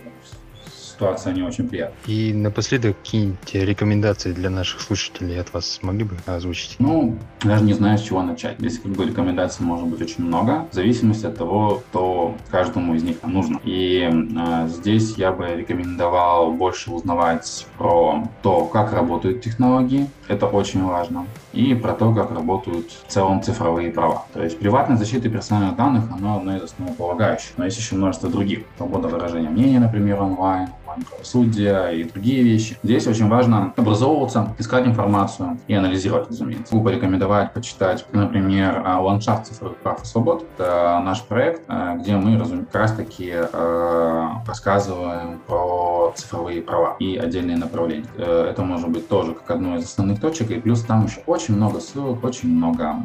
ситуация 0.92 1.32
не 1.32 1.42
очень 1.42 1.68
приятная. 1.68 1.96
И 2.06 2.32
напоследок 2.32 2.96
какие-нибудь 2.98 3.54
рекомендации 3.54 4.32
для 4.32 4.50
наших 4.50 4.80
слушателей 4.80 5.40
от 5.40 5.52
вас 5.52 5.80
могли 5.82 6.04
бы 6.04 6.16
озвучить? 6.26 6.76
Ну, 6.78 7.18
даже 7.42 7.64
не 7.64 7.72
знаю, 7.72 7.98
с 7.98 8.02
чего 8.02 8.22
начать. 8.22 8.58
Здесь 8.58 8.78
как 8.78 8.92
бы 8.92 9.04
рекомендаций 9.04 9.64
может 9.64 9.86
быть 9.88 10.00
очень 10.00 10.24
много, 10.24 10.66
в 10.70 10.74
зависимости 10.74 11.26
от 11.26 11.36
того, 11.36 11.82
что 11.90 12.36
каждому 12.50 12.94
из 12.94 13.02
них 13.02 13.16
нужно. 13.22 13.60
И 13.64 14.08
э, 14.10 14.68
здесь 14.68 15.16
я 15.16 15.32
бы 15.32 15.46
рекомендовал 15.48 16.52
больше 16.52 16.90
узнавать 16.90 17.66
про 17.78 18.28
то, 18.42 18.66
как 18.66 18.92
работают 18.92 19.42
технологии. 19.42 20.08
Это 20.28 20.46
очень 20.46 20.84
важно. 20.84 21.26
И 21.52 21.74
про 21.74 21.92
то, 21.92 22.12
как 22.14 22.30
работают 22.30 22.90
в 22.90 23.10
целом 23.10 23.42
цифровые 23.42 23.90
права. 23.90 24.24
То 24.32 24.42
есть 24.42 24.58
приватная 24.58 24.96
защита 24.96 25.28
персональных 25.28 25.76
данных, 25.76 26.04
она 26.12 26.36
одна 26.36 26.56
из 26.56 26.62
основополагающих. 26.62 27.52
Но 27.56 27.64
есть 27.64 27.78
еще 27.78 27.94
множество 27.96 28.28
других. 28.28 28.64
Свобода 28.76 29.08
выражения 29.08 29.48
мнения, 29.48 29.80
например, 29.80 30.20
онлайн, 30.20 30.68
правосудия 31.08 31.88
и 31.88 32.04
другие 32.04 32.42
вещи. 32.42 32.76
Здесь 32.82 33.06
очень 33.06 33.28
важно 33.28 33.72
образовываться, 33.76 34.54
искать 34.58 34.86
информацию 34.86 35.58
и 35.66 35.74
анализировать, 35.74 36.28
разумеется. 36.28 36.74
Могу 36.74 36.86
порекомендовать 36.86 37.52
почитать, 37.52 38.04
например, 38.12 38.82
«Ландшафт 38.84 39.46
цифровых 39.46 39.78
прав 39.78 40.02
и 40.02 40.06
свобод». 40.06 40.46
Это 40.56 41.00
наш 41.04 41.22
проект, 41.22 41.62
э, 41.68 41.96
где 42.00 42.16
мы, 42.16 42.38
разумеется, 42.38 42.72
как 42.72 42.82
раз 42.82 42.92
таки 42.92 43.32
э, 43.32 44.28
рассказываем 44.46 45.40
про 45.46 45.81
цифровые 46.14 46.62
права 46.62 46.96
и 46.98 47.16
отдельные 47.16 47.56
направления. 47.56 48.06
Э, 48.16 48.48
это 48.50 48.62
может 48.62 48.88
быть 48.88 49.08
тоже 49.08 49.34
как 49.34 49.50
одно 49.50 49.76
из 49.76 49.84
основных 49.84 50.20
точек, 50.20 50.50
и 50.50 50.60
плюс 50.60 50.82
там 50.82 51.06
еще 51.06 51.20
очень 51.26 51.54
много 51.54 51.80
ссылок, 51.80 52.24
очень 52.24 52.48
много 52.48 52.96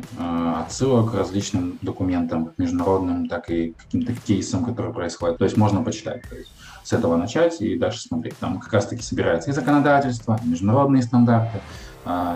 отсылок 0.60 1.12
к 1.12 1.16
различным 1.16 1.78
документам, 1.82 2.54
международным, 2.58 3.28
так 3.28 3.50
и 3.50 3.74
каким-то 3.78 4.14
кейсам, 4.14 4.66
которые 4.66 4.94
происходят. 4.94 5.38
То 5.38 5.46
есть 5.46 5.58
можно 5.58 5.84
почитать. 5.84 6.22
То 6.30 6.36
есть 6.36 6.52
с 6.88 6.94
этого 6.94 7.18
начать 7.18 7.62
и 7.62 7.78
дальше 7.78 8.00
смотреть. 8.00 8.38
Там 8.38 8.60
как 8.60 8.72
раз-таки 8.72 9.02
собирается 9.02 9.50
и 9.50 9.54
законодательство, 9.54 10.40
и 10.44 10.48
международные 10.48 11.04
стандарты, 11.04 11.60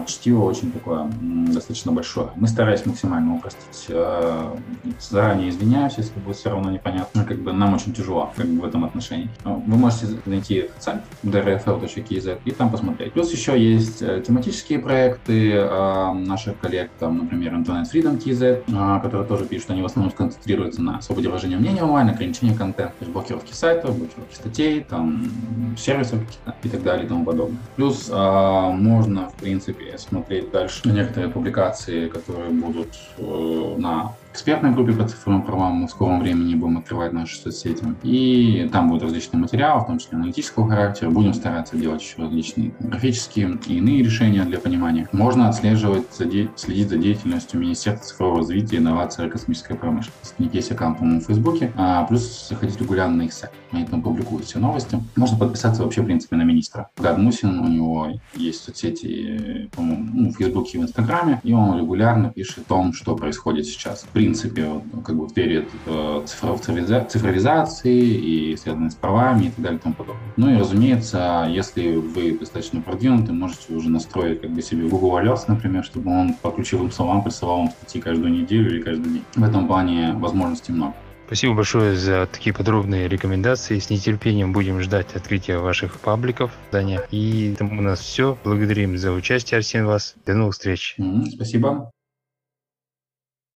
чтиво 0.07 0.43
очень 0.43 0.71
такое 0.71 1.09
достаточно 1.21 1.91
большое. 1.91 2.29
Мы 2.35 2.47
старались 2.47 2.85
максимально 2.85 3.35
упростить. 3.35 3.87
А, 3.89 4.57
заранее 4.99 5.49
извиняюсь, 5.49 5.93
если 5.97 6.19
будет 6.19 6.37
все 6.37 6.49
равно 6.49 6.71
непонятно. 6.71 7.23
Как 7.23 7.39
бы 7.39 7.53
нам 7.53 7.73
очень 7.73 7.93
тяжело 7.93 8.31
как 8.35 8.47
бы, 8.47 8.61
в 8.61 8.65
этом 8.65 8.85
отношении. 8.85 9.29
Вы 9.43 9.77
можете 9.77 10.07
найти 10.25 10.69
сайт 10.79 11.01
drfl.kz 11.23 12.39
и 12.45 12.51
там 12.51 12.71
посмотреть. 12.71 13.13
Плюс 13.13 13.31
еще 13.31 13.59
есть 13.59 14.01
э, 14.01 14.23
тематические 14.25 14.79
проекты 14.79 15.53
а, 15.57 16.13
наших 16.13 16.59
коллег, 16.59 16.91
там, 16.99 17.17
например, 17.17 17.53
Internet 17.55 17.85
Freedom 17.91 18.21
KZ, 18.21 19.01
которые 19.01 19.27
тоже 19.27 19.45
пишут, 19.45 19.71
они 19.71 19.81
в 19.81 19.85
основном 19.85 20.11
сконцентрируются 20.11 20.81
на 20.81 21.01
свободе 21.01 21.29
выражения 21.29 21.57
мнения 21.57 21.83
онлайн, 21.83 22.09
ограничении 22.09 22.53
контента, 22.53 22.93
то 22.99 23.05
есть 23.05 23.11
блокировки 23.11 23.53
сайтов, 23.53 23.97
блокировки 23.97 24.35
статей, 24.35 24.81
там, 24.81 25.29
сервисов 25.77 26.19
и 26.63 26.69
так 26.69 26.83
далее 26.83 27.05
и 27.05 27.07
тому 27.07 27.25
подобное. 27.25 27.59
Плюс 27.75 28.09
можно, 28.09 29.29
в 29.29 29.35
принципе, 29.35 29.60
принципе, 29.61 29.97
смотреть 29.97 30.51
дальше. 30.51 30.81
Некоторые 30.85 31.31
публикации, 31.31 32.07
которые 32.07 32.49
будут 32.49 32.89
э, 33.17 33.75
на 33.77 34.15
экспертной 34.31 34.71
группе 34.71 34.93
по 34.93 35.07
цифровым 35.07 35.43
правам. 35.43 35.75
Мы 35.75 35.87
в 35.87 35.91
скором 35.91 36.19
времени 36.19 36.55
будем 36.55 36.77
открывать 36.77 37.13
наши 37.13 37.37
соцсети. 37.37 37.83
И 38.03 38.69
там 38.71 38.89
будут 38.89 39.03
различные 39.03 39.39
материалы, 39.39 39.81
в 39.81 39.87
том 39.87 39.99
числе 39.99 40.17
аналитического 40.17 40.67
характера. 40.67 41.09
Будем 41.09 41.33
стараться 41.33 41.77
делать 41.77 42.01
еще 42.01 42.21
различные 42.21 42.71
графические 42.79 43.59
и 43.67 43.77
иные 43.77 44.03
решения 44.03 44.43
для 44.43 44.59
понимания. 44.59 45.07
Можно 45.11 45.49
отслеживать, 45.49 46.05
следить 46.13 46.89
за 46.89 46.97
деятельностью 46.97 47.59
Министерства 47.59 48.07
цифрового 48.07 48.39
развития, 48.39 48.77
инноваций 48.77 49.27
и 49.27 49.29
космической 49.29 49.75
промышленности. 49.75 50.35
У 50.37 50.43
них 50.43 50.53
есть 50.53 50.71
аккаунт, 50.71 50.97
по-моему, 50.99 51.21
в 51.21 51.25
Фейсбуке. 51.25 51.71
А 51.75 52.05
плюс 52.05 52.47
заходить 52.49 52.79
регулярно 52.79 53.17
на 53.17 53.21
их 53.23 53.33
сайт. 53.33 53.51
Они 53.71 53.85
там 53.85 54.01
публикуют 54.01 54.45
все 54.45 54.59
новости. 54.59 54.99
Можно 55.15 55.37
подписаться 55.37 55.83
вообще, 55.83 56.01
в 56.01 56.05
принципе, 56.05 56.35
на 56.35 56.43
министра. 56.43 56.89
Гад 56.97 57.17
Мусин, 57.17 57.59
у 57.59 57.67
него 57.67 58.07
есть 58.35 58.63
соцсети, 58.63 59.69
по-моему, 59.75 60.09
ну, 60.13 60.29
в 60.31 60.37
Фейсбуке 60.37 60.77
и 60.77 60.81
в 60.81 60.83
Инстаграме, 60.83 61.41
и 61.43 61.53
он 61.53 61.77
регулярно 61.77 62.29
пишет 62.29 62.59
о 62.59 62.69
том, 62.69 62.93
что 62.93 63.15
происходит 63.15 63.65
сейчас. 63.65 64.03
В 64.03 64.07
принципе, 64.21 64.65
ну, 64.93 65.01
как 65.01 65.15
бы 65.15 65.27
верит 65.35 65.67
в 65.85 66.23
цифровизации 66.25 67.99
и 67.99 68.55
связанные 68.55 68.91
с 68.91 68.95
правами 68.95 69.45
и 69.45 69.49
так 69.49 69.59
далее 69.61 69.79
и 69.79 69.81
тому 69.81 69.95
подобное. 69.95 70.33
Ну 70.37 70.53
и, 70.53 70.57
разумеется, 70.57 71.47
если 71.49 71.95
вы 71.95 72.37
достаточно 72.37 72.81
продвинуты, 72.81 73.33
можете 73.33 73.73
уже 73.73 73.89
настроить 73.89 74.41
как 74.41 74.51
бы 74.51 74.61
себе 74.61 74.87
Google 74.87 75.19
Alerts, 75.19 75.45
например, 75.47 75.83
чтобы 75.83 76.11
он 76.11 76.35
по 76.35 76.51
ключевым 76.51 76.91
словам 76.91 77.23
присылал 77.23 77.57
вам 77.57 77.71
статьи 77.71 77.99
каждую 77.99 78.31
неделю 78.31 78.75
или 78.75 78.81
каждый 78.81 79.11
день. 79.11 79.23
В 79.35 79.43
этом 79.43 79.67
плане 79.67 80.13
возможностей 80.13 80.71
много. 80.71 80.93
Спасибо 81.25 81.53
большое 81.55 81.95
за 81.95 82.27
такие 82.31 82.53
подробные 82.53 83.07
рекомендации. 83.07 83.79
С 83.79 83.89
нетерпением 83.89 84.51
будем 84.51 84.81
ждать 84.81 85.15
открытия 85.15 85.57
ваших 85.57 85.99
пабликов, 85.99 86.51
Даня. 86.71 87.01
И 87.09 87.55
у 87.59 87.81
нас 87.81 88.01
все. 88.01 88.37
Благодарим 88.43 88.97
за 88.97 89.11
участие, 89.13 89.57
Арсен, 89.57 89.85
вас. 89.85 90.15
До 90.25 90.33
новых 90.33 90.53
встреч. 90.53 90.97
Спасибо. 91.33 91.91